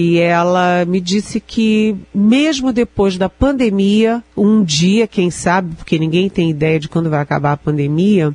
E 0.00 0.16
ela 0.20 0.84
me 0.84 1.00
disse 1.00 1.40
que, 1.40 1.96
mesmo 2.14 2.72
depois 2.72 3.18
da 3.18 3.28
pandemia, 3.28 4.22
um 4.36 4.62
dia, 4.62 5.08
quem 5.08 5.28
sabe, 5.28 5.74
porque 5.74 5.98
ninguém 5.98 6.30
tem 6.30 6.50
ideia 6.50 6.78
de 6.78 6.88
quando 6.88 7.10
vai 7.10 7.20
acabar 7.20 7.50
a 7.50 7.56
pandemia, 7.56 8.32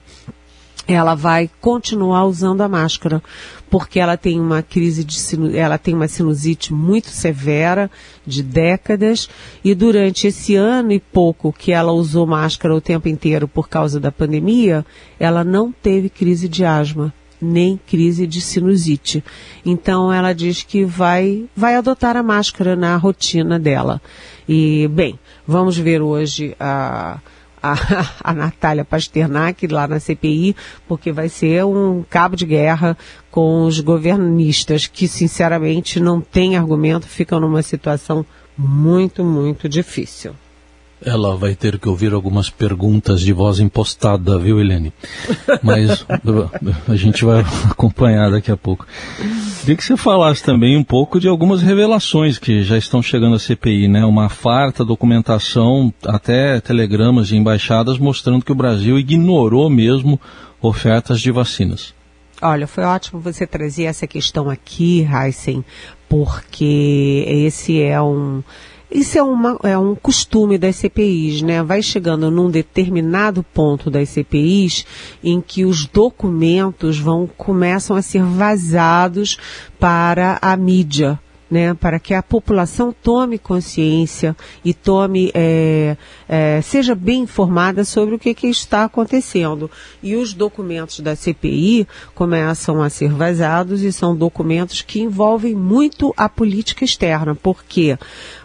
ela 0.86 1.16
vai 1.16 1.50
continuar 1.62 2.26
usando 2.26 2.60
a 2.60 2.68
máscara, 2.68 3.24
porque 3.70 3.98
ela 3.98 4.18
tem 4.18 4.42
uma 4.42 4.62
crise 4.62 5.06
de 5.06 5.18
ela 5.58 5.78
tem 5.78 5.94
uma 5.94 6.10
sinusite 6.10 6.74
muito 6.74 7.08
severa 7.08 7.90
de 8.28 8.44
décadas 8.44 9.30
e 9.64 9.74
durante 9.74 10.28
esse 10.28 10.58
ano 10.58 10.92
e 10.92 11.00
pouco 11.00 11.54
que 11.54 11.72
ela 11.72 11.94
usou 11.94 12.28
máscara 12.28 12.76
o 12.76 12.82
tempo 12.82 13.08
inteiro 13.08 13.48
por 13.48 13.70
causa 13.70 14.02
da 14.02 14.12
pandemia, 14.12 14.86
ela 15.18 15.46
não 15.46 15.72
teve 15.72 16.10
crise 16.10 16.50
de 16.50 16.66
asma 16.66 17.14
nem 17.44 17.80
crise 17.86 18.26
de 18.26 18.42
sinusite. 18.42 19.24
Então 19.66 20.12
ela 20.12 20.34
diz 20.34 20.64
que 20.64 20.86
vai 20.86 21.46
vai 21.56 21.76
adotar 21.76 22.16
a 22.18 22.24
máscara 22.24 22.76
na 22.76 22.96
rotina 22.98 23.60
dela. 23.60 24.02
E 24.48 24.88
bem, 24.88 25.20
vamos 25.46 25.78
ver 25.78 26.02
hoje 26.02 26.56
a 26.60 27.20
a, 27.64 27.76
a 28.22 28.34
Natália 28.34 28.84
Pasternak 28.84 29.66
lá 29.68 29.88
na 29.88 30.00
CPI, 30.00 30.54
porque 30.86 31.14
vai 31.14 31.30
ser 31.30 31.64
um 31.66 32.04
cabo 32.10 32.36
de 32.36 32.46
guerra 32.46 32.98
com 33.32 33.66
os 33.66 33.80
governistas 33.80 34.86
que, 34.86 35.08
sinceramente, 35.08 36.00
não 36.00 36.20
têm 36.20 36.58
argumento, 36.58 37.08
ficam 37.08 37.40
numa 37.40 37.62
situação 37.62 38.26
muito, 38.58 39.24
muito 39.24 39.70
difícil. 39.70 40.36
Ela 41.06 41.36
vai 41.36 41.56
ter 41.56 41.78
que 41.78 41.90
ouvir 41.90 42.14
algumas 42.14 42.50
perguntas 42.50 43.22
de 43.22 43.34
voz 43.34 43.60
impostada, 43.60 44.38
viu, 44.40 44.60
Helene? 44.60 44.94
Mas 45.62 46.06
a 46.88 46.96
gente 46.96 47.26
vai 47.26 47.44
acompanhar 47.70 48.32
daqui 48.32 48.52
a 48.52 48.58
pouco. 48.58 48.88
Queria 49.62 49.76
que 49.76 49.84
você 49.84 49.98
falasse 49.98 50.44
também 50.44 50.78
um 50.78 50.84
pouco 50.84 51.20
de 51.20 51.28
algumas 51.28 51.62
revelações 51.62 52.38
que 52.38 52.64
já 52.64 52.78
estão 52.78 53.02
chegando 53.02 53.36
à 53.36 53.40
CPI, 53.40 53.88
né? 53.88 54.06
Uma 54.06 54.30
farta 54.30 54.84
documentação, 54.84 55.94
até 56.06 56.60
telegramas 56.60 57.28
de 57.28 57.38
embaixadas 57.38 57.98
mostrando 57.98 58.44
que 58.44 58.52
o 58.52 58.56
Brasil 58.56 58.98
ignorou 58.98 59.70
mesmo 59.70 60.20
ofertas 60.62 61.20
de 61.20 61.32
vacinas. 61.32 61.94
Olha, 62.42 62.68
foi 62.68 62.84
ótimo 62.84 63.22
você 63.22 63.48
trazer 63.48 63.84
essa 63.84 64.06
questão 64.06 64.50
aqui, 64.50 65.08
Heisen, 65.10 65.64
porque 66.10 67.24
esse 67.28 67.82
é 67.82 68.02
um 68.02 68.44
isso 68.94 69.18
é, 69.18 69.24
uma, 69.24 69.60
é 69.64 69.76
um 69.76 69.96
costume 69.96 70.58
das 70.58 70.76
CPIs, 70.76 71.42
né? 71.42 71.64
Vai 71.64 71.82
chegando 71.82 72.30
num 72.30 72.50
determinado 72.50 73.42
ponto 73.42 73.90
das 73.90 74.10
CPIs 74.10 74.86
em 75.24 75.42
que 75.42 75.66
os 75.66 75.88
documentos 75.88 77.00
vão 77.00 77.28
começam 77.36 77.96
a 77.96 78.04
ser 78.04 78.24
vazados 78.24 79.38
para 79.80 80.38
a 80.42 80.56
mídia. 80.56 81.20
Né, 81.52 81.72
para 81.76 82.00
que 82.00 82.16
a 82.16 82.24
população 82.24 82.92
tome 82.92 83.38
consciência 83.38 84.36
e 84.66 84.74
tome, 84.74 85.30
é, 85.36 85.96
é, 86.28 86.60
seja 86.64 86.96
bem 86.96 87.22
informada 87.22 87.86
sobre 87.86 88.16
o 88.16 88.18
que, 88.18 88.34
que, 88.34 88.48
está 88.48 88.86
acontecendo. 88.86 89.70
E 90.02 90.16
os 90.16 90.34
documentos 90.34 91.00
da 91.02 91.16
CPI 91.16 91.88
começam 92.16 92.82
a 92.82 92.90
ser 92.90 93.12
vazados 93.12 93.84
e 93.84 93.92
são 93.92 94.16
documentos 94.16 94.82
que 94.82 95.00
envolvem 95.00 95.54
muito 95.54 96.12
a 96.18 96.28
política 96.28 96.86
externa, 96.86 97.36
porque 97.36 98.00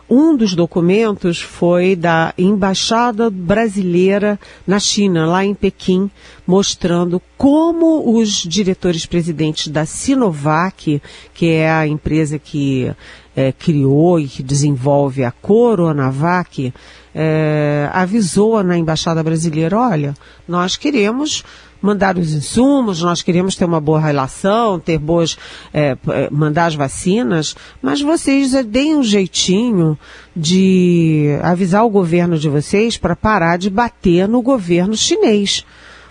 um 0.09 0.35
dos 0.35 0.55
documentos 0.55 1.41
foi 1.41 1.95
da 1.95 2.33
Embaixada 2.38 3.28
Brasileira 3.28 4.41
na 4.67 4.80
China, 4.80 5.26
lá 5.26 5.45
em 5.45 5.54
Pequim, 5.54 6.11
mostrando 6.47 7.21
como 7.37 8.19
os 8.19 8.43
diretores-presidentes 8.43 9.69
da 9.69 9.85
Sinovac, 9.85 11.02
que 11.35 11.50
é 11.50 11.71
a 11.71 11.87
empresa 11.87 12.39
que 12.39 12.91
é, 13.37 13.52
criou 13.52 14.19
e 14.19 14.26
que 14.26 14.43
desenvolve 14.43 15.25
a 15.25 15.30
Coronavac, 15.30 16.73
é, 17.15 17.91
avisou 17.93 18.63
na 18.63 18.78
Embaixada 18.78 19.23
Brasileira, 19.23 19.78
olha, 19.78 20.15
nós 20.47 20.76
queremos 20.76 21.45
mandar 21.80 22.19
os 22.19 22.32
insumos, 22.32 23.02
nós 23.02 23.23
queremos 23.23 23.54
ter 23.54 23.64
uma 23.64 23.80
boa 23.80 24.00
relação, 24.00 24.78
ter 24.78 24.99
boas, 24.99 25.36
é, 25.73 25.97
é 26.08 26.30
mandar 26.30 26.67
as 26.67 26.75
vacinas, 26.75 27.54
mas 27.80 28.00
vocês 28.00 28.52
deem 28.64 28.97
um 28.97 29.02
jeitinho 29.02 29.99
de 30.34 31.38
avisar 31.43 31.84
o 31.84 31.91
governo 31.91 32.38
de 32.38 32.49
vocês 32.49 32.97
para 32.97 33.17
parar 33.17 33.56
de 33.58 33.71
bater 33.71 34.28
no 34.28 34.43
governo 34.43 34.97
chinês. 34.97 35.64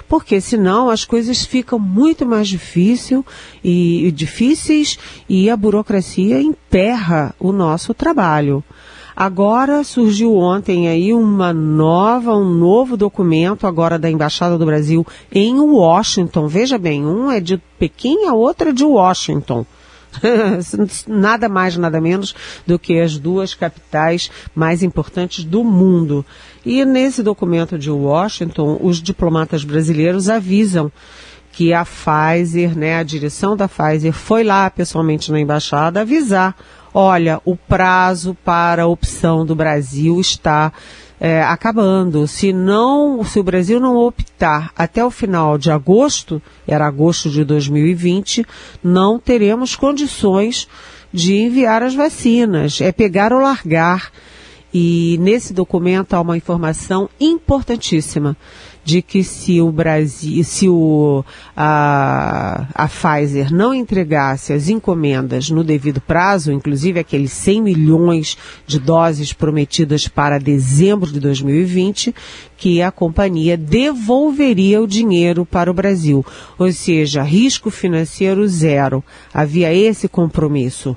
Porque 0.08 0.40
senão 0.40 0.90
as 0.90 1.04
coisas 1.04 1.46
ficam 1.46 1.78
muito 1.78 2.26
mais 2.26 2.48
difícil 2.48 3.26
e, 3.62 4.06
e 4.06 4.12
difíceis 4.12 4.98
e 5.28 5.50
a 5.50 5.58
burocracia 5.58 6.42
emperra 6.42 7.36
o 7.38 7.52
nosso 7.52 7.94
trabalho. 7.94 8.64
Agora 9.20 9.84
surgiu 9.84 10.38
ontem 10.38 10.88
aí 10.88 11.12
uma 11.12 11.52
nova, 11.52 12.36
um 12.36 12.54
novo 12.54 12.96
documento 12.96 13.66
agora 13.66 13.98
da 13.98 14.12
Embaixada 14.12 14.60
do 14.60 14.66
Brasil 14.68 15.04
em 15.32 15.60
Washington. 15.60 16.48
Veja 16.48 16.78
bem, 16.78 17.04
um 17.04 17.32
é 17.32 17.40
de 17.40 17.58
Pequim, 17.80 18.28
a 18.28 18.36
outra 18.36 18.70
é 18.70 18.72
de 18.72 18.84
Washington. 18.84 19.66
nada 21.08 21.50
mais, 21.50 21.76
nada 21.78 22.00
menos 22.00 22.36
do 22.68 22.78
que 22.78 23.00
as 23.00 23.18
duas 23.18 23.56
capitais 23.56 24.30
mais 24.54 24.84
importantes 24.84 25.44
do 25.44 25.64
mundo. 25.64 26.24
E 26.64 26.86
nesse 26.86 27.24
documento 27.24 27.76
de 27.76 27.90
Washington, 27.90 28.78
os 28.84 29.02
diplomatas 29.02 29.64
brasileiros 29.64 30.30
avisam 30.30 30.92
que 31.52 31.74
a 31.74 31.84
Pfizer, 31.84 32.78
né, 32.78 32.98
a 32.98 33.04
direção 33.04 33.58
da 33.58 33.68
Pfizer 33.68 34.14
foi 34.14 34.44
lá 34.44 34.70
pessoalmente 34.70 35.32
na 35.32 35.40
embaixada 35.40 36.02
avisar 36.02 36.56
olha, 36.94 37.42
o 37.46 37.56
prazo 37.56 38.36
para 38.44 38.84
a 38.84 38.88
opção 38.88 39.46
do 39.46 39.56
Brasil 39.56 40.20
está 40.20 40.72
é, 41.20 41.42
acabando. 41.42 42.28
Se 42.28 42.54
não, 42.54 43.24
se 43.24 43.40
o 43.40 43.44
Brasil 43.44 43.80
não 43.80 43.96
optar 43.96 44.72
até 44.76 45.04
o 45.04 45.12
final 45.12 45.58
de 45.58 45.72
agosto, 45.72 46.42
era 46.68 46.86
agosto 46.86 47.30
de 47.30 47.44
2020, 47.44 48.46
não 48.84 49.20
teremos 49.20 49.76
condições 49.76 50.68
de 51.12 51.36
enviar 51.36 51.84
as 51.84 51.96
vacinas. 51.96 52.82
É 52.82 52.92
pegar 52.92 53.34
ou 53.34 53.40
largar. 53.40 54.12
E 54.74 55.18
nesse 55.22 55.54
documento 55.54 56.14
há 56.14 56.22
uma 56.22 56.38
informação 56.38 57.10
importantíssima 57.20 58.36
de 58.88 59.02
que 59.02 59.22
se 59.22 59.60
o 59.60 59.70
Brasil, 59.70 60.42
se 60.46 60.70
o, 60.70 61.22
a, 61.58 62.68
a 62.74 62.88
Pfizer 62.88 63.54
não 63.54 63.74
entregasse 63.74 64.54
as 64.54 64.70
encomendas 64.70 65.50
no 65.50 65.62
devido 65.62 66.00
prazo, 66.00 66.54
inclusive 66.54 66.98
aqueles 66.98 67.34
100 67.34 67.62
milhões 67.64 68.38
de 68.66 68.80
doses 68.80 69.34
prometidas 69.34 70.08
para 70.08 70.40
dezembro 70.40 71.12
de 71.12 71.20
2020, 71.20 72.16
que 72.56 72.82
a 72.82 72.90
companhia 72.90 73.58
devolveria 73.58 74.82
o 74.82 74.88
dinheiro 74.88 75.46
para 75.46 75.70
o 75.70 75.74
Brasil. 75.74 76.26
Ou 76.58 76.72
seja, 76.72 77.24
risco 77.24 77.70
financeiro 77.70 78.48
zero. 78.48 79.04
Havia 79.34 79.74
esse 79.74 80.08
compromisso. 80.08 80.96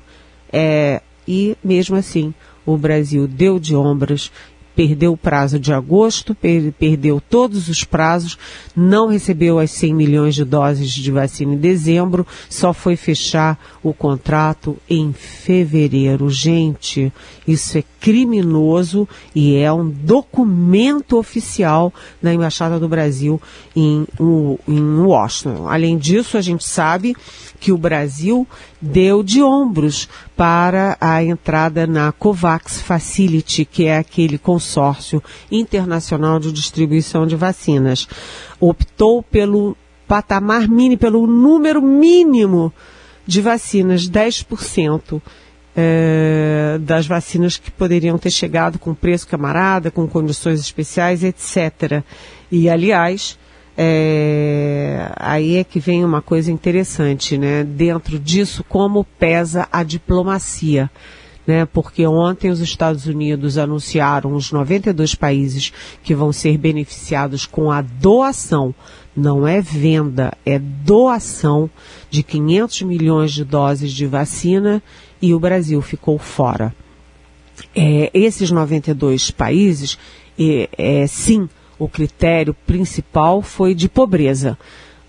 É, 0.49 1.01
e 1.27 1.57
mesmo 1.61 1.97
assim, 1.97 2.33
o 2.65 2.77
Brasil 2.77 3.27
deu 3.27 3.59
de 3.59 3.75
ombros 3.75 4.31
perdeu 4.75 5.13
o 5.13 5.17
prazo 5.17 5.59
de 5.59 5.73
agosto, 5.73 6.33
per 6.33 6.71
perdeu 6.73 7.21
todos 7.21 7.67
os 7.69 7.83
prazos, 7.83 8.37
não 8.75 9.07
recebeu 9.07 9.59
as 9.59 9.71
100 9.71 9.93
milhões 9.93 10.35
de 10.35 10.43
doses 10.43 10.91
de 10.91 11.11
vacina 11.11 11.53
em 11.53 11.57
dezembro, 11.57 12.25
só 12.49 12.73
foi 12.73 12.95
fechar 12.95 13.59
o 13.83 13.93
contrato 13.93 14.77
em 14.89 15.13
fevereiro. 15.13 16.29
Gente, 16.29 17.11
isso 17.47 17.77
é 17.77 17.83
criminoso 17.99 19.07
e 19.35 19.55
é 19.55 19.71
um 19.71 19.87
documento 19.87 21.17
oficial 21.17 21.93
da 22.21 22.33
Embaixada 22.33 22.79
do 22.79 22.87
Brasil 22.87 23.41
em, 23.75 24.07
em 24.67 24.99
Washington. 24.99 25.67
Além 25.67 25.97
disso, 25.97 26.37
a 26.37 26.41
gente 26.41 26.63
sabe 26.63 27.15
que 27.61 27.71
o 27.71 27.77
Brasil 27.77 28.45
deu 28.81 29.21
de 29.21 29.43
ombros 29.43 30.09
para 30.35 30.97
a 30.99 31.23
entrada 31.23 31.85
na 31.85 32.11
COVAX 32.11 32.81
Facility, 32.81 33.65
que 33.65 33.85
é 33.85 33.99
aquele 33.99 34.39
consórcio 34.39 35.21
internacional 35.51 36.39
de 36.39 36.51
distribuição 36.51 37.27
de 37.27 37.35
vacinas. 37.35 38.07
Optou 38.59 39.21
pelo 39.21 39.77
patamar 40.07 40.67
mínimo, 40.67 40.97
pelo 40.97 41.27
número 41.27 41.83
mínimo 41.83 42.73
de 43.27 43.39
vacinas, 43.41 44.09
10%. 44.09 45.21
é, 45.73 46.77
das 46.81 47.07
vacinas 47.07 47.55
que 47.55 47.71
poderiam 47.71 48.17
ter 48.17 48.31
chegado 48.31 48.77
com 48.77 48.93
preço 48.93 49.25
camarada, 49.25 49.89
com 49.89 50.05
condições 50.05 50.59
especiais, 50.59 51.23
etc. 51.23 52.03
E, 52.51 52.69
aliás, 52.69 53.37
é, 53.77 55.11
aí 55.15 55.57
é 55.57 55.63
que 55.63 55.79
vem 55.79 56.03
uma 56.03 56.21
coisa 56.21 56.51
interessante, 56.51 57.37
né? 57.37 57.63
Dentro 57.63 58.19
disso, 58.19 58.63
como 58.67 59.03
pesa 59.03 59.67
a 59.71 59.83
diplomacia. 59.83 60.89
Né, 61.47 61.65
porque 61.65 62.05
ontem 62.05 62.51
os 62.51 62.59
Estados 62.59 63.07
Unidos 63.07 63.57
anunciaram 63.57 64.35
os 64.35 64.51
92 64.51 65.15
países 65.15 65.73
que 66.03 66.13
vão 66.13 66.31
ser 66.31 66.55
beneficiados 66.55 67.47
com 67.47 67.71
a 67.71 67.81
doação, 67.81 68.75
não 69.15 69.47
é 69.47 69.59
venda, 69.59 70.31
é 70.45 70.59
doação 70.59 71.67
de 72.11 72.21
500 72.21 72.83
milhões 72.83 73.31
de 73.33 73.43
doses 73.43 73.91
de 73.91 74.05
vacina 74.05 74.83
e 75.19 75.33
o 75.33 75.39
Brasil 75.39 75.81
ficou 75.81 76.19
fora. 76.19 76.75
É, 77.75 78.11
esses 78.13 78.51
92 78.51 79.31
países, 79.31 79.97
é, 80.39 80.69
é, 80.77 81.07
sim, 81.07 81.49
o 81.83 81.89
critério 81.89 82.55
principal 82.67 83.41
foi 83.41 83.73
de 83.73 83.89
pobreza. 83.89 84.55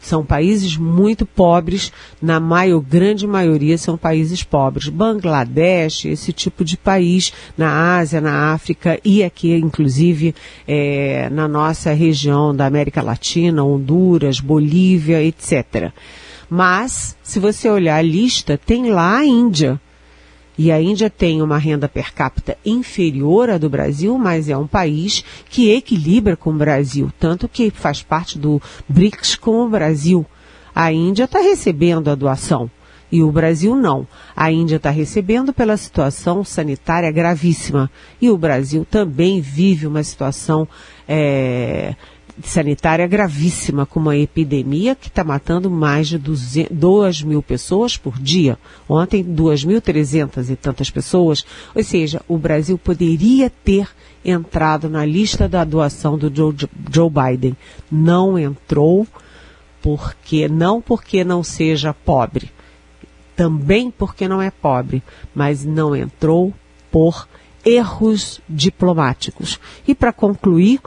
São 0.01 0.25
países 0.25 0.75
muito 0.77 1.27
pobres, 1.27 1.93
na 2.21 2.41
maior, 2.41 2.81
grande 2.81 3.27
maioria 3.27 3.77
são 3.77 3.97
países 3.97 4.43
pobres. 4.43 4.89
Bangladesh, 4.89 6.07
esse 6.07 6.33
tipo 6.33 6.65
de 6.65 6.79
país, 6.79 7.31
na 7.59 7.99
Ásia, 7.99 8.23
na 8.23 8.53
África 8.55 8.99
e 9.05 9.23
aqui, 9.23 9.55
inclusive, 9.55 10.35
é, 10.67 11.29
na 11.31 11.47
nossa 11.47 11.93
região 11.93 12.57
da 12.57 12.65
América 12.65 13.03
Latina, 13.03 13.63
Honduras, 13.63 14.41
Bolívia, 14.41 15.23
etc. 15.23 15.93
Mas, 16.49 17.15
se 17.23 17.39
você 17.39 17.69
olhar 17.69 17.97
a 17.97 18.03
lista, 18.03 18.59
tem 18.59 18.91
lá 18.91 19.19
a 19.19 19.25
Índia 19.27 19.79
e 20.57 20.71
a 20.71 20.81
Índia 20.81 21.09
tem 21.09 21.41
uma 21.41 21.59
renda 21.59 21.89
per 21.89 22.13
capita 22.13 22.57
inferior 22.65 23.51
à 23.51 23.59
do 23.59 23.71
Brasil, 23.71 24.19
mas 24.19 24.49
é 24.49 24.57
um 24.57 24.67
país 24.67 25.25
que 25.49 25.71
equilibra 25.71 26.37
com 26.37 26.51
o 26.51 26.55
Brasil, 26.55 27.11
tanto 27.19 27.49
que 27.49 27.71
faz 27.71 28.03
parte 28.03 28.39
do 28.39 28.61
BRICS 28.89 29.37
com 29.37 29.65
o 29.65 29.69
Brasil. 29.69 30.27
A 30.75 30.93
Índia 30.93 31.25
está 31.25 31.41
recebendo 31.41 32.09
a 32.11 32.15
doação 32.15 32.71
e 33.13 33.23
o 33.23 33.31
Brasil 33.31 33.77
não. 33.77 34.07
A 34.35 34.51
Índia 34.51 34.77
está 34.77 34.89
recebendo 34.89 35.53
pela 35.53 35.77
situação 35.77 36.43
sanitária 36.43 37.11
gravíssima 37.11 37.91
e 38.21 38.31
o 38.31 38.39
Brasil 38.39 38.87
também 38.91 39.41
vive 39.41 39.87
uma 39.87 40.03
situação 40.03 40.67
é, 41.07 41.95
sanitária 42.43 43.07
gravíssima, 43.07 43.85
com 43.85 44.01
uma 44.01 44.17
epidemia 44.17 44.95
que 44.95 45.09
está 45.09 45.23
matando 45.23 45.71
mais 45.71 46.09
de 46.09 46.19
2 46.19 47.23
mil 47.23 47.43
pessoas 47.43 47.97
por 47.97 48.19
dia. 48.19 48.59
Ontem, 48.89 49.25
2.300 49.25 50.51
e 50.51 50.57
tantas 50.57 50.91
pessoas. 50.91 51.45
Ou 51.75 51.83
seja, 51.85 52.23
o 52.27 52.39
Brasil 52.39 52.79
poderia 52.79 53.51
ter 53.51 53.89
entrado 54.25 54.89
na 54.89 55.05
lista 55.05 55.49
da 55.49 55.65
doação 55.65 56.17
do 56.17 56.35
Joe, 56.35 56.55
Joe 56.91 57.11
Biden. 57.11 57.57
Não 57.91 58.39
entrou, 58.39 59.07
porque 59.81 60.49
não 60.49 60.81
porque 60.81 61.25
não 61.25 61.43
seja 61.43 61.93
pobre, 61.93 62.51
também 63.35 63.91
porque 63.91 64.29
não 64.29 64.41
é 64.41 64.51
pobre, 64.51 65.03
mas 65.35 65.65
não 65.65 65.95
entrou 65.97 66.55
por 66.91 67.27
erros 67.65 68.41
diplomáticos. 68.49 69.59
E 69.87 69.95
para 69.95 70.13
concluir, 70.13 70.81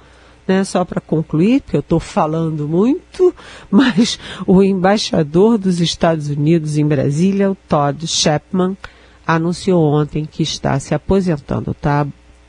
né, 0.47 0.63
só 0.63 0.85
para 0.85 1.01
concluir, 1.01 1.61
porque 1.61 1.77
eu 1.77 1.81
estou 1.81 1.99
falando 1.99 2.67
muito, 2.67 3.33
mas 3.69 4.19
o 4.45 4.61
embaixador 4.61 5.57
dos 5.57 5.79
Estados 5.79 6.29
Unidos 6.29 6.77
em 6.77 6.85
Brasília, 6.85 7.51
o 7.51 7.55
Todd 7.55 8.05
Shepman, 8.07 8.77
anunciou 9.25 9.83
ontem 9.83 10.25
que 10.25 10.43
está 10.43 10.79
se 10.79 10.93
aposentando, 10.93 11.71
está 11.71 12.05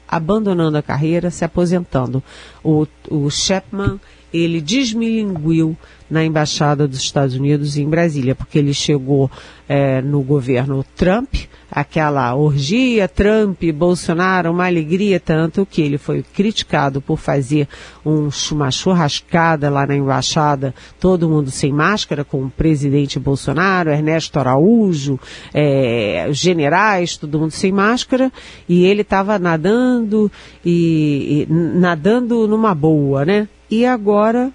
abandonando 0.09 0.76
a 0.76 0.82
carreira, 0.82 1.30
se 1.30 1.44
aposentando. 1.44 2.22
O, 2.62 2.87
o 3.09 3.30
Shepman, 3.30 3.98
ele 4.32 4.60
desmilinguiu 4.60 5.76
na 6.08 6.24
Embaixada 6.24 6.86
dos 6.86 6.98
Estados 6.98 7.34
Unidos 7.34 7.76
em 7.76 7.88
Brasília, 7.88 8.34
porque 8.34 8.58
ele 8.58 8.72
chegou 8.72 9.30
é, 9.68 10.00
no 10.00 10.22
governo 10.22 10.84
Trump, 10.94 11.34
aquela 11.68 12.32
orgia 12.36 13.08
Trump, 13.08 13.60
Bolsonaro, 13.74 14.52
uma 14.52 14.66
alegria 14.66 15.18
tanto 15.18 15.66
que 15.66 15.82
ele 15.82 15.98
foi 15.98 16.22
criticado 16.22 17.00
por 17.00 17.18
fazer 17.18 17.66
um, 18.04 18.28
uma 18.52 18.70
churrascada 18.70 19.68
lá 19.68 19.84
na 19.84 19.96
embaixada, 19.96 20.72
todo 21.00 21.28
mundo 21.28 21.50
sem 21.50 21.72
máscara, 21.72 22.24
com 22.24 22.44
o 22.44 22.50
presidente 22.50 23.18
Bolsonaro, 23.18 23.90
Ernesto 23.90 24.38
Araújo, 24.38 25.18
é, 25.52 26.28
generais, 26.30 27.16
todo 27.16 27.40
mundo 27.40 27.50
sem 27.50 27.72
máscara, 27.72 28.32
e 28.68 28.84
ele 28.84 29.02
estava 29.02 29.40
nadando 29.40 30.30
e, 30.64 31.46
e 31.48 31.52
nadando 31.52 32.46
numa 32.46 32.74
boa, 32.74 33.24
né? 33.24 33.48
E 33.70 33.85
agora 33.85 34.52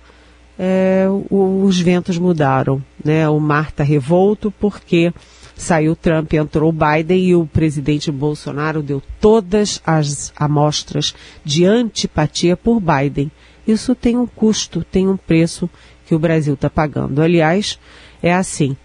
é, 0.57 1.05
os 1.29 1.79
ventos 1.79 2.17
mudaram, 2.17 2.83
né? 3.03 3.27
O 3.27 3.39
mar 3.39 3.69
está 3.69 3.83
revolto 3.83 4.51
porque 4.59 5.13
saiu 5.55 5.95
Trump, 5.95 6.33
entrou 6.33 6.71
Biden 6.71 7.23
e 7.25 7.35
o 7.35 7.45
presidente 7.45 8.11
Bolsonaro 8.11 8.81
deu 8.81 9.01
todas 9.19 9.81
as 9.85 10.31
amostras 10.35 11.15
de 11.43 11.65
antipatia 11.65 12.55
por 12.55 12.79
Biden. 12.79 13.31
Isso 13.67 13.95
tem 13.95 14.17
um 14.17 14.27
custo, 14.27 14.83
tem 14.83 15.07
um 15.07 15.17
preço 15.17 15.69
que 16.05 16.15
o 16.15 16.19
Brasil 16.19 16.55
está 16.55 16.69
pagando. 16.69 17.21
Aliás, 17.21 17.79
é 18.21 18.33
assim, 18.33 18.75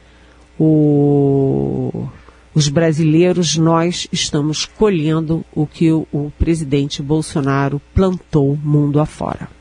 o, 0.58 2.08
os 2.54 2.68
brasileiros, 2.68 3.56
nós 3.56 4.06
estamos 4.12 4.64
colhendo 4.64 5.44
o 5.54 5.66
que 5.66 5.92
o, 5.92 6.06
o 6.12 6.32
presidente 6.38 7.02
Bolsonaro 7.02 7.80
plantou 7.94 8.56
mundo 8.56 9.00
afora. 9.00 9.55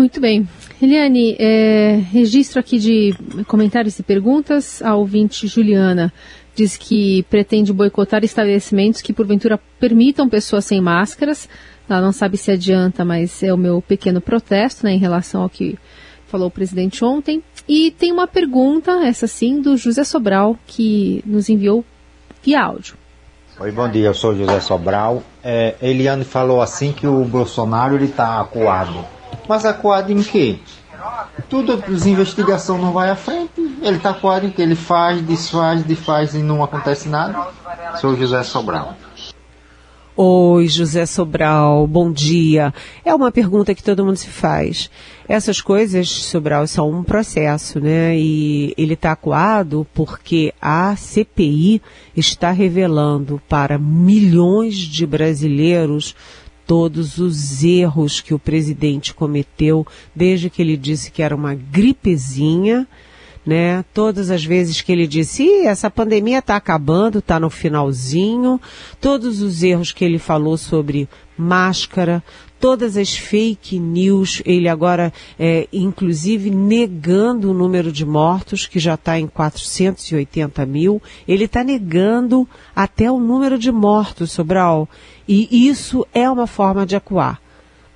Muito 0.00 0.18
bem. 0.18 0.48
Eliane, 0.80 1.36
é, 1.38 2.02
registro 2.10 2.58
aqui 2.58 2.78
de 2.78 3.14
comentários 3.46 3.98
e 3.98 4.02
perguntas. 4.02 4.80
A 4.80 4.94
ouvinte 4.94 5.46
Juliana 5.46 6.10
diz 6.54 6.78
que 6.78 7.22
pretende 7.24 7.70
boicotar 7.70 8.24
estabelecimentos 8.24 9.02
que 9.02 9.12
porventura 9.12 9.60
permitam 9.78 10.26
pessoas 10.26 10.64
sem 10.64 10.80
máscaras. 10.80 11.46
Ela 11.86 12.00
não 12.00 12.12
sabe 12.12 12.38
se 12.38 12.50
adianta, 12.50 13.04
mas 13.04 13.42
é 13.42 13.52
o 13.52 13.58
meu 13.58 13.82
pequeno 13.82 14.22
protesto 14.22 14.86
né, 14.86 14.92
em 14.92 14.98
relação 14.98 15.42
ao 15.42 15.50
que 15.50 15.78
falou 16.28 16.48
o 16.48 16.50
presidente 16.50 17.04
ontem. 17.04 17.42
E 17.68 17.90
tem 17.90 18.10
uma 18.10 18.26
pergunta, 18.26 19.04
essa 19.04 19.26
sim, 19.26 19.60
do 19.60 19.76
José 19.76 20.02
Sobral, 20.02 20.58
que 20.66 21.22
nos 21.26 21.50
enviou 21.50 21.84
via 22.42 22.62
áudio. 22.62 22.94
Oi, 23.60 23.70
bom 23.70 23.86
dia, 23.86 24.06
eu 24.06 24.14
sou 24.14 24.34
José 24.34 24.60
Sobral. 24.60 25.22
É, 25.44 25.74
Eliane 25.82 26.24
falou 26.24 26.62
assim 26.62 26.90
que 26.90 27.06
o 27.06 27.22
Bolsonaro 27.22 28.02
está 28.02 28.40
acuado 28.40 29.19
mas 29.48 29.64
acuado 29.64 30.10
em 30.12 30.22
quê? 30.22 30.58
Tudo 31.48 31.72
as 31.72 32.06
investigação 32.06 32.78
não 32.78 32.92
vai 32.92 33.10
à 33.10 33.16
frente. 33.16 33.50
Ele 33.82 33.96
está 33.96 34.10
acuado 34.10 34.46
em 34.46 34.50
que 34.50 34.60
ele 34.60 34.74
faz, 34.74 35.22
desfaz, 35.22 35.82
desfaz 35.82 36.34
e 36.34 36.38
não 36.38 36.62
acontece 36.62 37.08
nada. 37.08 37.48
Sou 38.00 38.16
José 38.16 38.42
Sobral. 38.42 38.94
Oi, 40.22 40.68
José 40.68 41.06
Sobral, 41.06 41.86
bom 41.86 42.12
dia. 42.12 42.74
É 43.02 43.14
uma 43.14 43.32
pergunta 43.32 43.74
que 43.74 43.82
todo 43.82 44.04
mundo 44.04 44.16
se 44.16 44.28
faz. 44.28 44.90
Essas 45.26 45.62
coisas, 45.62 46.10
Sobral, 46.10 46.66
são 46.66 46.90
um 46.90 47.02
processo, 47.02 47.80
né? 47.80 48.18
E 48.18 48.74
ele 48.76 48.92
está 48.92 49.12
acuado 49.12 49.86
porque 49.94 50.52
a 50.60 50.94
CPI 50.94 51.80
está 52.14 52.50
revelando 52.50 53.40
para 53.48 53.78
milhões 53.78 54.74
de 54.76 55.06
brasileiros 55.06 56.14
todos 56.70 57.18
os 57.18 57.64
erros 57.64 58.20
que 58.20 58.32
o 58.32 58.38
presidente 58.38 59.12
cometeu 59.12 59.84
desde 60.14 60.48
que 60.48 60.62
ele 60.62 60.76
disse 60.76 61.10
que 61.10 61.20
era 61.20 61.34
uma 61.34 61.52
gripezinha, 61.52 62.86
né? 63.44 63.84
Todas 63.92 64.30
as 64.30 64.44
vezes 64.44 64.80
que 64.80 64.92
ele 64.92 65.08
disse, 65.08 65.66
essa 65.66 65.90
pandemia 65.90 66.38
está 66.38 66.54
acabando, 66.54 67.18
está 67.18 67.40
no 67.40 67.50
finalzinho, 67.50 68.60
todos 69.00 69.42
os 69.42 69.64
erros 69.64 69.90
que 69.90 70.04
ele 70.04 70.16
falou 70.16 70.56
sobre 70.56 71.08
máscara, 71.40 72.22
todas 72.60 72.96
as 72.96 73.16
fake 73.16 73.78
news, 73.78 74.42
ele 74.44 74.68
agora, 74.68 75.12
é, 75.38 75.66
inclusive, 75.72 76.50
negando 76.50 77.50
o 77.50 77.54
número 77.54 77.90
de 77.90 78.04
mortos, 78.04 78.66
que 78.66 78.78
já 78.78 78.94
está 78.94 79.18
em 79.18 79.26
480 79.26 80.66
mil, 80.66 81.02
ele 81.26 81.44
está 81.44 81.64
negando 81.64 82.46
até 82.76 83.10
o 83.10 83.18
número 83.18 83.58
de 83.58 83.72
mortos, 83.72 84.30
Sobral. 84.30 84.88
E 85.26 85.66
isso 85.66 86.06
é 86.12 86.28
uma 86.28 86.46
forma 86.46 86.84
de 86.84 86.94
acuar. 86.94 87.40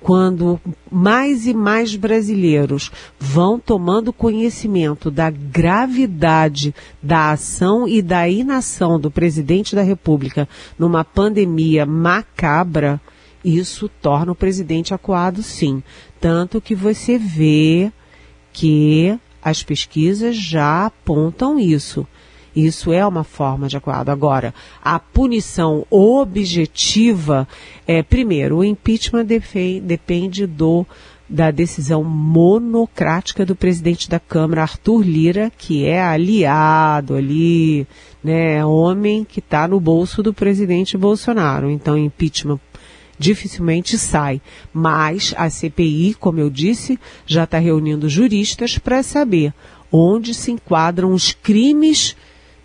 Quando 0.01 0.59
mais 0.91 1.47
e 1.47 1.53
mais 1.53 1.95
brasileiros 1.95 2.91
vão 3.19 3.57
tomando 3.59 4.13
conhecimento 4.13 5.09
da 5.09 5.31
gravidade 5.31 6.75
da 7.01 7.31
ação 7.31 7.87
e 7.87 8.03
da 8.03 8.29
inação 8.29 8.99
do 8.99 9.09
presidente 9.09 9.75
da 9.75 9.81
República 9.81 10.47
numa 10.77 11.03
pandemia 11.03 11.87
macabra, 11.87 13.01
isso 13.45 13.87
torna 14.01 14.31
o 14.31 14.35
presidente 14.35 14.93
acuado 14.93 15.43
sim. 15.43 15.83
Tanto 16.19 16.59
que 16.59 16.73
você 16.73 17.17
vê 17.17 17.91
que 18.51 19.17
as 19.41 19.61
pesquisas 19.61 20.35
já 20.35 20.87
apontam 20.87 21.59
isso. 21.59 22.07
Isso 22.55 22.91
é 22.91 23.05
uma 23.05 23.23
forma 23.23 23.67
de 23.67 23.77
acordo. 23.77 24.09
Agora, 24.09 24.53
a 24.81 24.97
punição 24.97 25.85
objetiva 25.89 27.47
é, 27.85 28.01
primeiro, 28.01 28.57
o 28.57 28.63
impeachment 28.63 29.25
depende 29.25 30.47
do 30.47 30.85
da 31.27 31.49
decisão 31.49 32.03
monocrática 32.03 33.43
do 33.45 33.55
presidente 33.55 34.07
da 34.07 34.19
Câmara, 34.19 34.61
Arthur 34.61 35.01
Lira, 35.01 35.51
que 35.57 35.83
é 35.83 36.01
aliado 36.01 37.15
ali, 37.15 37.87
né, 38.23 38.63
homem 38.63 39.23
que 39.23 39.39
está 39.39 39.67
no 39.67 39.79
bolso 39.79 40.21
do 40.21 40.31
presidente 40.33 40.95
Bolsonaro. 40.95 41.69
Então, 41.69 41.97
impeachment 41.97 42.59
dificilmente 43.17 43.97
sai. 43.97 44.41
Mas 44.73 45.33
a 45.37 45.49
CPI, 45.49 46.15
como 46.19 46.39
eu 46.39 46.49
disse, 46.49 46.99
já 47.25 47.43
está 47.43 47.57
reunindo 47.57 48.09
juristas 48.09 48.77
para 48.77 49.03
saber 49.03 49.53
onde 49.91 50.33
se 50.33 50.51
enquadram 50.51 51.13
os 51.13 51.31
crimes 51.31 52.15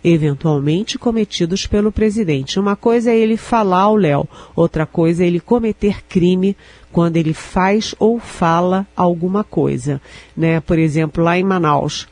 eventualmente 0.03 0.99
cometidos 0.99 1.67
pelo 1.67 1.93
presidente. 1.93 2.59
Uma 2.59 2.75
coisa 2.75 3.11
é 3.11 3.19
ele 3.19 3.37
falar 3.37 3.83
ao 3.83 3.97
Léo, 3.97 4.27
outra 4.57 4.87
coisa 4.87 5.23
é 5.23 5.27
ele 5.27 5.41
cometer 5.41 6.03
crime 6.09 6.57
quando 6.91 7.17
ele 7.17 7.35
faz 7.35 7.95
ou 7.99 8.19
fala 8.19 8.87
alguma 8.97 9.45
coisa. 9.45 10.01
Né? 10.37 10.61
Por 10.61 10.79
exemplo, 10.79 11.23
lá 11.23 11.39
em 11.39 11.45
Manaus, 11.45 12.09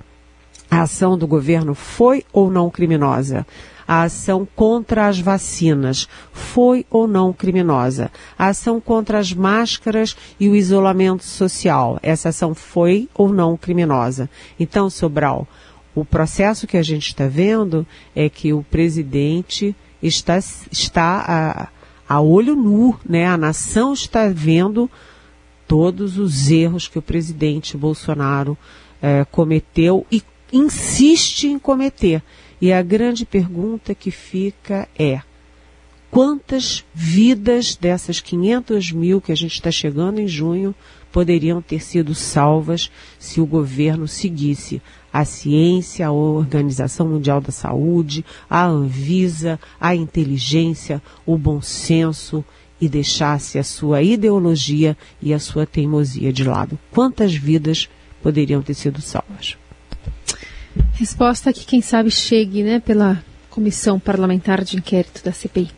a 0.71 0.83
ação 0.83 1.17
do 1.17 1.27
governo 1.27 1.75
foi 1.75 2.25
ou 2.33 2.51
não 2.51 2.71
criminosa? 2.71 3.47
A 3.89 4.03
ação 4.03 4.47
contra 4.55 5.07
as 5.07 5.19
vacinas 5.19 6.07
foi 6.31 6.85
ou 6.91 7.09
não 7.09 7.33
criminosa? 7.33 8.13
A 8.39 8.49
ação 8.49 8.79
contra 8.83 9.19
as 9.19 9.33
máscaras 9.33 10.15
e 10.39 10.47
o 10.47 10.55
isolamento 10.55 11.25
social, 11.25 11.99
essa 12.03 12.29
ação 12.29 12.55
foi 12.55 13.09
ou 13.15 13.33
não 13.33 13.57
criminosa? 13.57 14.29
Então, 14.61 14.91
Sobral, 14.91 15.49
o 15.95 16.05
processo 16.05 16.67
que 16.67 16.77
a 16.77 16.83
gente 16.83 17.09
está 17.09 17.27
vendo 17.27 17.87
é 18.15 18.29
que 18.29 18.53
o 18.53 18.63
presidente 18.63 19.75
está, 20.03 20.39
está 20.71 21.25
a, 21.27 21.69
a 22.17 22.21
olho 22.21 22.55
nu, 22.55 22.95
né? 23.09 23.27
A 23.27 23.39
nação 23.39 23.95
está 23.95 24.29
vendo 24.29 24.91
todos 25.67 26.19
os 26.19 26.51
erros 26.51 26.89
que 26.89 26.99
o 26.99 27.03
presidente 27.03 27.77
Bolsonaro 27.77 28.57
é, 29.01 29.25
cometeu 29.25 30.07
e 30.13 30.23
insiste 30.53 31.47
em 31.47 31.59
cometer. 31.59 32.23
E 32.61 32.73
a 32.73 32.83
grande 32.83 33.25
pergunta 33.25 33.95
que 33.95 34.11
fica 34.11 34.89
é: 34.99 35.21
quantas 36.11 36.85
vidas 36.93 37.77
dessas 37.77 38.21
500 38.21 38.93
mil 38.93 39.21
que 39.21 39.33
a 39.33 39.37
gente 39.37 39.55
está 39.55 39.71
chegando 39.71 40.21
em 40.21 40.27
junho 40.27 40.75
poderiam 41.13 41.63
ter 41.63 41.83
sido 41.83 42.15
salvas 42.15 42.91
se 43.19 43.41
o 43.41 43.47
governo 43.47 44.07
seguisse 44.07 44.83
a 45.13 45.25
ciência, 45.25 46.07
a 46.07 46.13
Organização 46.13 47.09
Mundial 47.09 47.41
da 47.41 47.51
Saúde, 47.51 48.25
a 48.49 48.65
Anvisa, 48.67 49.59
a 49.81 49.95
inteligência, 49.95 51.03
o 51.25 51.39
bom 51.39 51.63
senso 51.63 52.45
e 52.81 52.89
deixasse 52.89 53.59
a 53.59 53.65
sua 53.65 54.03
ideologia 54.03 54.97
e 55.21 55.33
a 55.33 55.39
sua 55.39 55.67
teimosia 55.67 56.33
de 56.33 56.45
lado? 56.45 56.79
Quantas 56.91 57.35
vidas 57.35 57.89
poderiam 58.23 58.63
ter 58.63 58.75
sido 58.75 59.01
salvas? 59.01 59.57
Resposta 60.95 61.53
que, 61.53 61.65
quem 61.65 61.81
sabe, 61.81 62.11
chegue 62.11 62.63
né, 62.63 62.81
pela 62.81 63.23
Comissão 63.51 63.99
Parlamentar 63.99 64.63
de 64.65 64.77
Inquérito 64.77 65.25
da 65.25 65.33
CPI. 65.33 65.71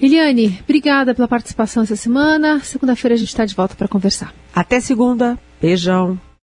Eliane, 0.00 0.58
obrigada 0.62 1.14
pela 1.14 1.26
participação 1.26 1.82
essa 1.82 1.96
semana. 1.96 2.60
Segunda-feira 2.60 3.14
a 3.14 3.18
gente 3.18 3.28
está 3.28 3.44
de 3.46 3.54
volta 3.54 3.74
para 3.74 3.88
conversar. 3.88 4.34
Até 4.54 4.78
segunda. 4.78 5.38
Beijão. 5.60 6.20